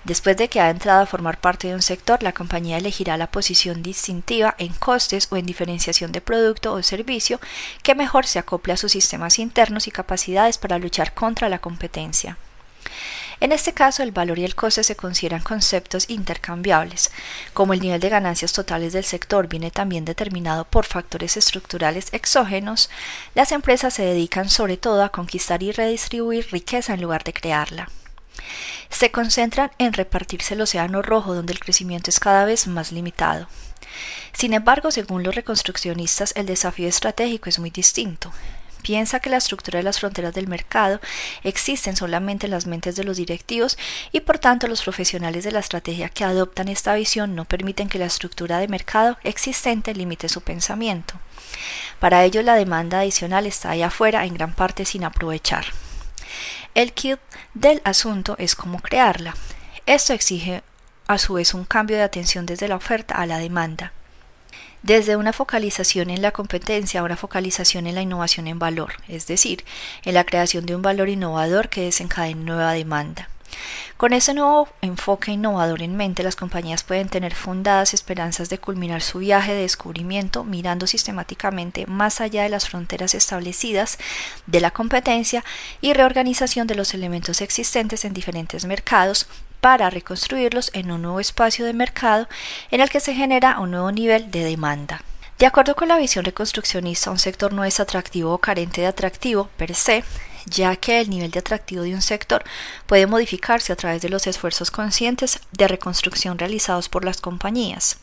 [0.06, 3.28] Después de que ha entrado a formar parte de un sector, la compañía elegirá la
[3.28, 7.42] posición distintiva en costes o en diferenciación de producto o servicio
[7.82, 12.38] que mejor se acople a sus sistemas internos y capacidades para luchar contra la competencia.
[13.44, 17.12] En este caso, el valor y el coste se consideran conceptos intercambiables.
[17.54, 22.90] Como el nivel de ganancias totales del sector viene también determinado por factores estructurales exógenos,
[23.36, 27.90] las empresas se dedican sobre todo a conquistar y redistribuir riqueza en lugar de crearla
[28.90, 33.48] se concentran en repartirse el océano rojo donde el crecimiento es cada vez más limitado.
[34.34, 38.32] Sin embargo, según los reconstruccionistas, el desafío estratégico es muy distinto
[38.84, 41.00] piensa que la estructura de las fronteras del mercado
[41.42, 43.78] existen solamente en las mentes de los directivos
[44.12, 47.98] y por tanto los profesionales de la estrategia que adoptan esta visión no permiten que
[47.98, 51.16] la estructura de mercado existente limite su pensamiento.
[52.00, 55.66] Para ello la demanda adicional está allá afuera en gran parte sin aprovechar.
[56.76, 57.20] El kit
[57.54, 59.36] del asunto es cómo crearla.
[59.86, 60.62] Esto exige
[61.08, 63.94] a su vez un cambio de atención desde la oferta a la demanda
[64.84, 69.26] desde una focalización en la competencia a una focalización en la innovación en valor, es
[69.28, 69.64] decir,
[70.04, 73.30] en la creación de un valor innovador que desencadene nueva demanda.
[73.98, 79.02] Con ese nuevo enfoque innovador en mente, las compañías pueden tener fundadas esperanzas de culminar
[79.02, 84.00] su viaje de descubrimiento mirando sistemáticamente más allá de las fronteras establecidas
[84.48, 85.44] de la competencia
[85.80, 89.28] y reorganización de los elementos existentes en diferentes mercados
[89.64, 92.28] para reconstruirlos en un nuevo espacio de mercado
[92.70, 95.02] en el que se genera un nuevo nivel de demanda.
[95.40, 99.50] De acuerdo con la visión reconstruccionista, un sector no es atractivo o carente de atractivo
[99.56, 100.04] per se,
[100.48, 102.44] ya que el nivel de atractivo de un sector
[102.88, 108.00] puede modificarse a través de los esfuerzos conscientes de reconstrucción realizados por las compañías.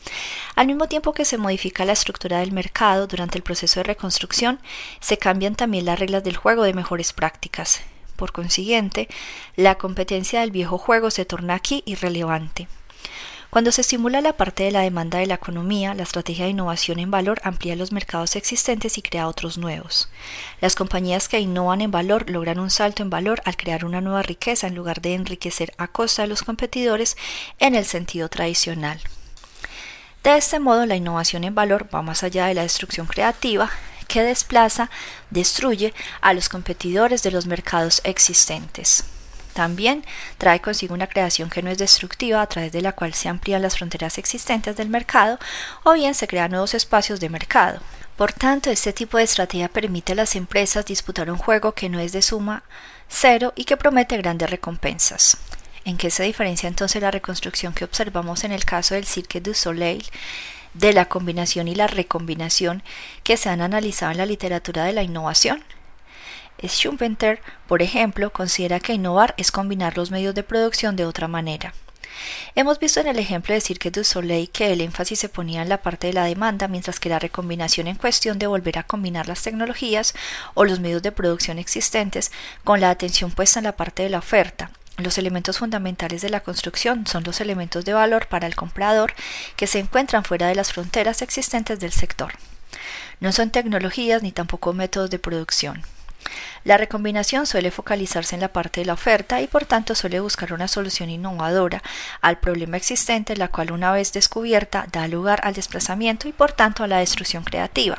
[0.55, 4.59] Al mismo tiempo que se modifica la estructura del mercado durante el proceso de reconstrucción,
[4.99, 7.81] se cambian también las reglas del juego de mejores prácticas.
[8.21, 9.07] Por consiguiente,
[9.55, 12.67] la competencia del viejo juego se torna aquí irrelevante.
[13.49, 16.99] Cuando se estimula la parte de la demanda de la economía, la estrategia de innovación
[16.99, 20.11] en valor amplía los mercados existentes y crea otros nuevos.
[20.59, 24.21] Las compañías que innovan en valor logran un salto en valor al crear una nueva
[24.21, 27.17] riqueza en lugar de enriquecer a costa de los competidores
[27.57, 29.01] en el sentido tradicional.
[30.23, 33.71] De este modo, la innovación en valor va más allá de la destrucción creativa,
[34.11, 34.89] que desplaza,
[35.29, 39.05] destruye a los competidores de los mercados existentes.
[39.53, 40.03] También
[40.37, 43.61] trae consigo una creación que no es destructiva a través de la cual se amplían
[43.61, 45.39] las fronteras existentes del mercado
[45.83, 47.79] o bien se crean nuevos espacios de mercado.
[48.17, 51.99] Por tanto, este tipo de estrategia permite a las empresas disputar un juego que no
[51.99, 52.63] es de suma
[53.07, 55.37] cero y que promete grandes recompensas.
[55.85, 59.53] ¿En qué se diferencia entonces la reconstrucción que observamos en el caso del Cirque du
[59.53, 60.05] Soleil
[60.73, 62.83] de la combinación y la recombinación
[63.23, 65.63] que se han analizado en la literatura de la innovación.
[66.63, 71.73] Schumpeter, por ejemplo, considera que innovar es combinar los medios de producción de otra manera.
[72.55, 75.69] Hemos visto en el ejemplo de Cirque du Soleil que el énfasis se ponía en
[75.69, 79.27] la parte de la demanda, mientras que la recombinación en cuestión de volver a combinar
[79.27, 80.13] las tecnologías
[80.53, 82.31] o los medios de producción existentes
[82.63, 86.41] con la atención puesta en la parte de la oferta, Los elementos fundamentales de la
[86.41, 89.13] construcción son los elementos de valor para el comprador
[89.55, 92.33] que se encuentran fuera de las fronteras existentes del sector.
[93.19, 95.81] No son tecnologías ni tampoco métodos de producción.
[96.63, 100.53] La recombinación suele focalizarse en la parte de la oferta y por tanto suele buscar
[100.53, 101.81] una solución innovadora
[102.21, 106.83] al problema existente, la cual una vez descubierta da lugar al desplazamiento y por tanto
[106.83, 107.97] a la destrucción creativa.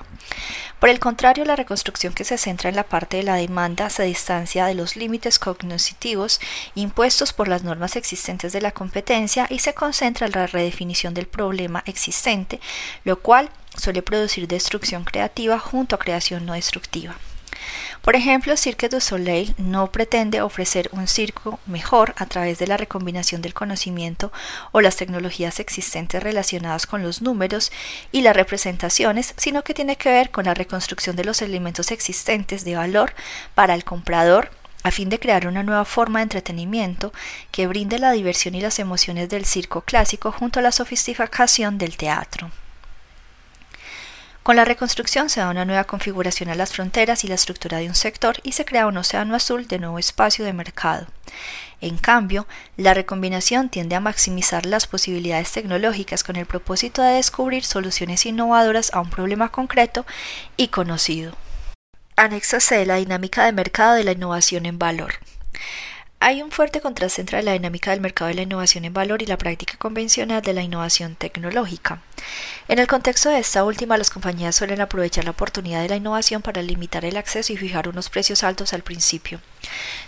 [0.78, 4.04] Por el contrario, la reconstrucción que se centra en la parte de la demanda se
[4.04, 6.40] distancia de los límites cognitivos
[6.74, 11.26] impuestos por las normas existentes de la competencia y se concentra en la redefinición del
[11.26, 12.60] problema existente,
[13.04, 17.16] lo cual suele producir destrucción creativa junto a creación no destructiva.
[18.02, 22.76] Por ejemplo, Cirque du Soleil no pretende ofrecer un circo mejor a través de la
[22.76, 24.32] recombinación del conocimiento
[24.72, 27.70] o las tecnologías existentes relacionadas con los números
[28.10, 32.64] y las representaciones, sino que tiene que ver con la reconstrucción de los elementos existentes
[32.64, 33.14] de valor
[33.54, 34.50] para el comprador
[34.82, 37.12] a fin de crear una nueva forma de entretenimiento
[37.52, 41.96] que brinde la diversión y las emociones del circo clásico junto a la sofisticación del
[41.96, 42.50] teatro.
[44.42, 47.86] Con la reconstrucción se da una nueva configuración a las fronteras y la estructura de
[47.86, 51.06] un sector y se crea un océano azul de nuevo espacio de mercado.
[51.80, 57.64] En cambio, la recombinación tiende a maximizar las posibilidades tecnológicas con el propósito de descubrir
[57.64, 60.04] soluciones innovadoras a un problema concreto
[60.56, 61.36] y conocido.
[62.16, 62.84] Anexo C.
[62.84, 65.14] La dinámica de mercado de la innovación en valor.
[66.24, 69.26] Hay un fuerte contraste entre la dinámica del mercado de la innovación en valor y
[69.26, 72.00] la práctica convencional de la innovación tecnológica.
[72.68, 76.40] En el contexto de esta última, las compañías suelen aprovechar la oportunidad de la innovación
[76.40, 79.40] para limitar el acceso y fijar unos precios altos al principio.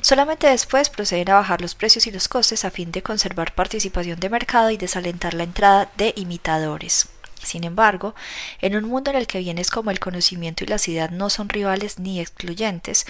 [0.03, 4.21] Solamente después proceden a bajar los precios y los costes a fin de conservar participación
[4.21, 7.09] de mercado y desalentar la entrada de imitadores.
[7.43, 8.15] Sin embargo,
[8.61, 11.49] en un mundo en el que bienes como el conocimiento y la ciudad no son
[11.49, 13.05] rivales ni excluyentes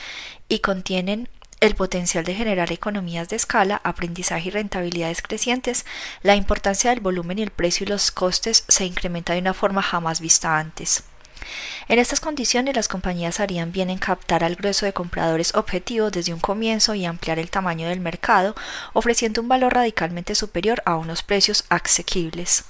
[0.49, 1.29] y contienen
[1.65, 5.87] el potencial de generar economías de escala, aprendizaje y rentabilidades crecientes,
[6.23, 9.81] la importancia del volumen y el precio y los costes se incrementa de una forma
[9.81, 11.05] jamás vista antes.
[11.89, 16.35] En estas condiciones, las compañías harían bien en captar al grueso de compradores objetivos desde
[16.35, 18.55] un comienzo y ampliar el tamaño del mercado,
[18.93, 22.65] ofreciendo un valor radicalmente superior a unos precios asequibles.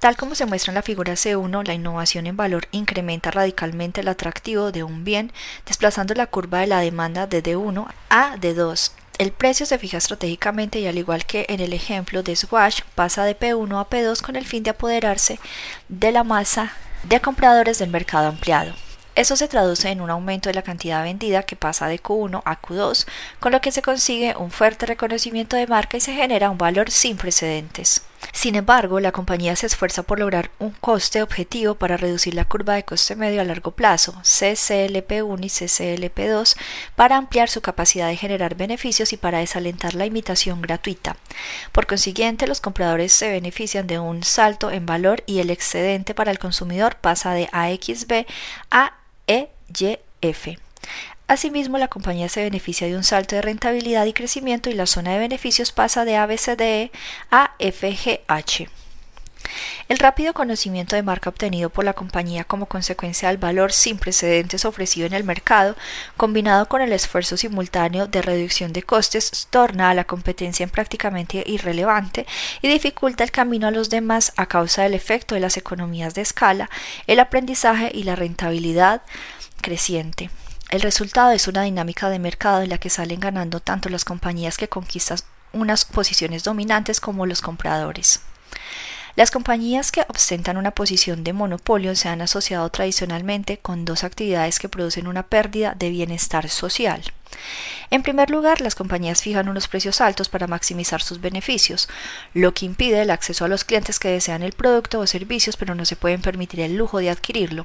[0.00, 4.08] Tal como se muestra en la figura C1, la innovación en valor incrementa radicalmente el
[4.08, 5.30] atractivo de un bien,
[5.66, 8.92] desplazando la curva de la demanda de D1 a D2.
[9.18, 13.24] El precio se fija estratégicamente y al igual que en el ejemplo de Swash, pasa
[13.24, 15.38] de P1 a P2 con el fin de apoderarse
[15.90, 16.72] de la masa
[17.02, 18.72] de compradores del mercado ampliado.
[19.16, 22.62] Eso se traduce en un aumento de la cantidad vendida que pasa de Q1 a
[22.62, 23.06] Q2,
[23.38, 26.90] con lo que se consigue un fuerte reconocimiento de marca y se genera un valor
[26.90, 28.02] sin precedentes.
[28.32, 32.74] Sin embargo, la compañía se esfuerza por lograr un coste objetivo para reducir la curva
[32.74, 36.56] de coste medio a largo plazo, CCLP1 y CCLP2,
[36.96, 41.16] para ampliar su capacidad de generar beneficios y para desalentar la imitación gratuita.
[41.72, 46.30] Por consiguiente, los compradores se benefician de un salto en valor y el excedente para
[46.30, 48.26] el consumidor pasa de AXB
[48.70, 48.94] a
[49.26, 50.58] EYF.
[51.30, 55.12] Asimismo, la compañía se beneficia de un salto de rentabilidad y crecimiento y la zona
[55.12, 56.90] de beneficios pasa de ABCDE
[57.30, 58.68] a FGH.
[59.88, 64.64] El rápido conocimiento de marca obtenido por la compañía como consecuencia del valor sin precedentes
[64.64, 65.76] ofrecido en el mercado,
[66.16, 71.44] combinado con el esfuerzo simultáneo de reducción de costes, torna a la competencia en prácticamente
[71.46, 72.26] irrelevante
[72.60, 76.22] y dificulta el camino a los demás a causa del efecto de las economías de
[76.22, 76.68] escala,
[77.06, 79.02] el aprendizaje y la rentabilidad
[79.60, 80.28] creciente.
[80.70, 84.56] El resultado es una dinámica de mercado en la que salen ganando tanto las compañías
[84.56, 85.18] que conquistan
[85.52, 88.20] unas posiciones dominantes como los compradores.
[89.16, 94.58] Las compañías que ostentan una posición de monopolio se han asociado tradicionalmente con dos actividades
[94.58, 97.02] que producen una pérdida de bienestar social.
[97.90, 101.88] En primer lugar, las compañías fijan unos precios altos para maximizar sus beneficios,
[102.34, 105.74] lo que impide el acceso a los clientes que desean el producto o servicios pero
[105.74, 107.64] no se pueden permitir el lujo de adquirirlo.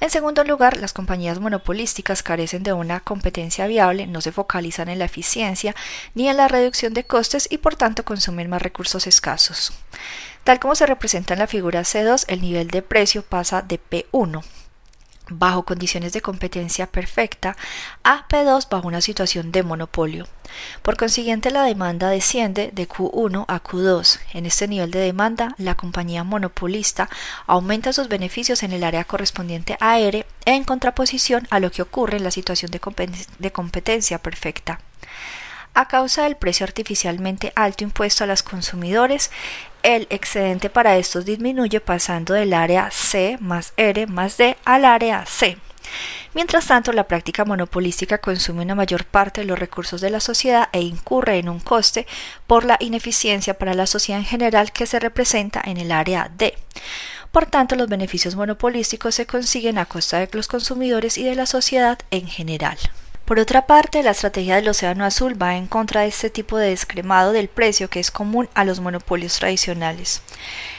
[0.00, 4.98] En segundo lugar, las compañías monopolísticas carecen de una competencia viable, no se focalizan en
[4.98, 5.74] la eficiencia
[6.14, 9.72] ni en la reducción de costes y por tanto consumen más recursos escasos.
[10.48, 14.42] Tal como se representa en la figura C2, el nivel de precio pasa de P1
[15.28, 17.54] bajo condiciones de competencia perfecta
[18.02, 20.26] a P2 bajo una situación de monopolio.
[20.80, 24.20] Por consiguiente, la demanda desciende de Q1 a Q2.
[24.32, 27.10] En este nivel de demanda, la compañía monopolista
[27.46, 32.16] aumenta sus beneficios en el área correspondiente a R en contraposición a lo que ocurre
[32.16, 34.80] en la situación de, competencia perfecta.
[35.74, 39.30] A causa del precio artificialmente alto impuesto a los consumidores,
[39.96, 45.24] el excedente para estos disminuye pasando del área C más R más D al área
[45.24, 45.56] C.
[46.34, 50.68] Mientras tanto, la práctica monopolística consume una mayor parte de los recursos de la sociedad
[50.72, 52.06] e incurre en un coste
[52.46, 56.54] por la ineficiencia para la sociedad en general que se representa en el área D.
[57.32, 61.46] Por tanto, los beneficios monopolísticos se consiguen a costa de los consumidores y de la
[61.46, 62.78] sociedad en general.
[63.28, 66.70] Por otra parte, la estrategia del Océano Azul va en contra de este tipo de
[66.70, 70.22] descremado del precio que es común a los monopolios tradicionales.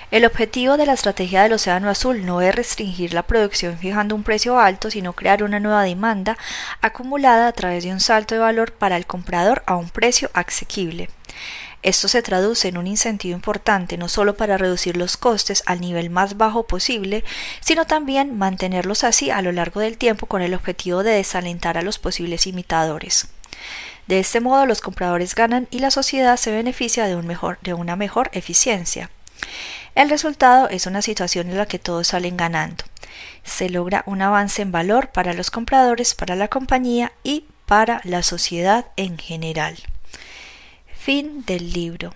[0.10, 4.24] El objetivo de la estrategia del Océano Azul no es restringir la producción fijando un
[4.24, 6.40] precio alto, sino crear una nueva demanda
[6.82, 11.12] acumulada a través de un salto de valor para el comprador a un precio asequible.
[11.82, 16.10] Esto se traduce en un incentivo importante no solo para reducir los costes al nivel
[16.10, 17.24] más bajo posible,
[17.62, 21.82] sino también mantenerlos así a lo largo del tiempo con el objetivo de desalentar a
[21.82, 23.28] los posibles imitadores.
[24.08, 27.74] De este modo los compradores ganan y la sociedad se beneficia de, un mejor, de
[27.74, 29.10] una mejor eficiencia.
[29.96, 32.84] El resultado es una situación en la que todos salen ganando.
[33.44, 38.24] Se logra un avance en valor para los compradores, para la compañía y para la
[38.24, 39.78] sociedad en general.
[41.10, 42.14] Fin del libro.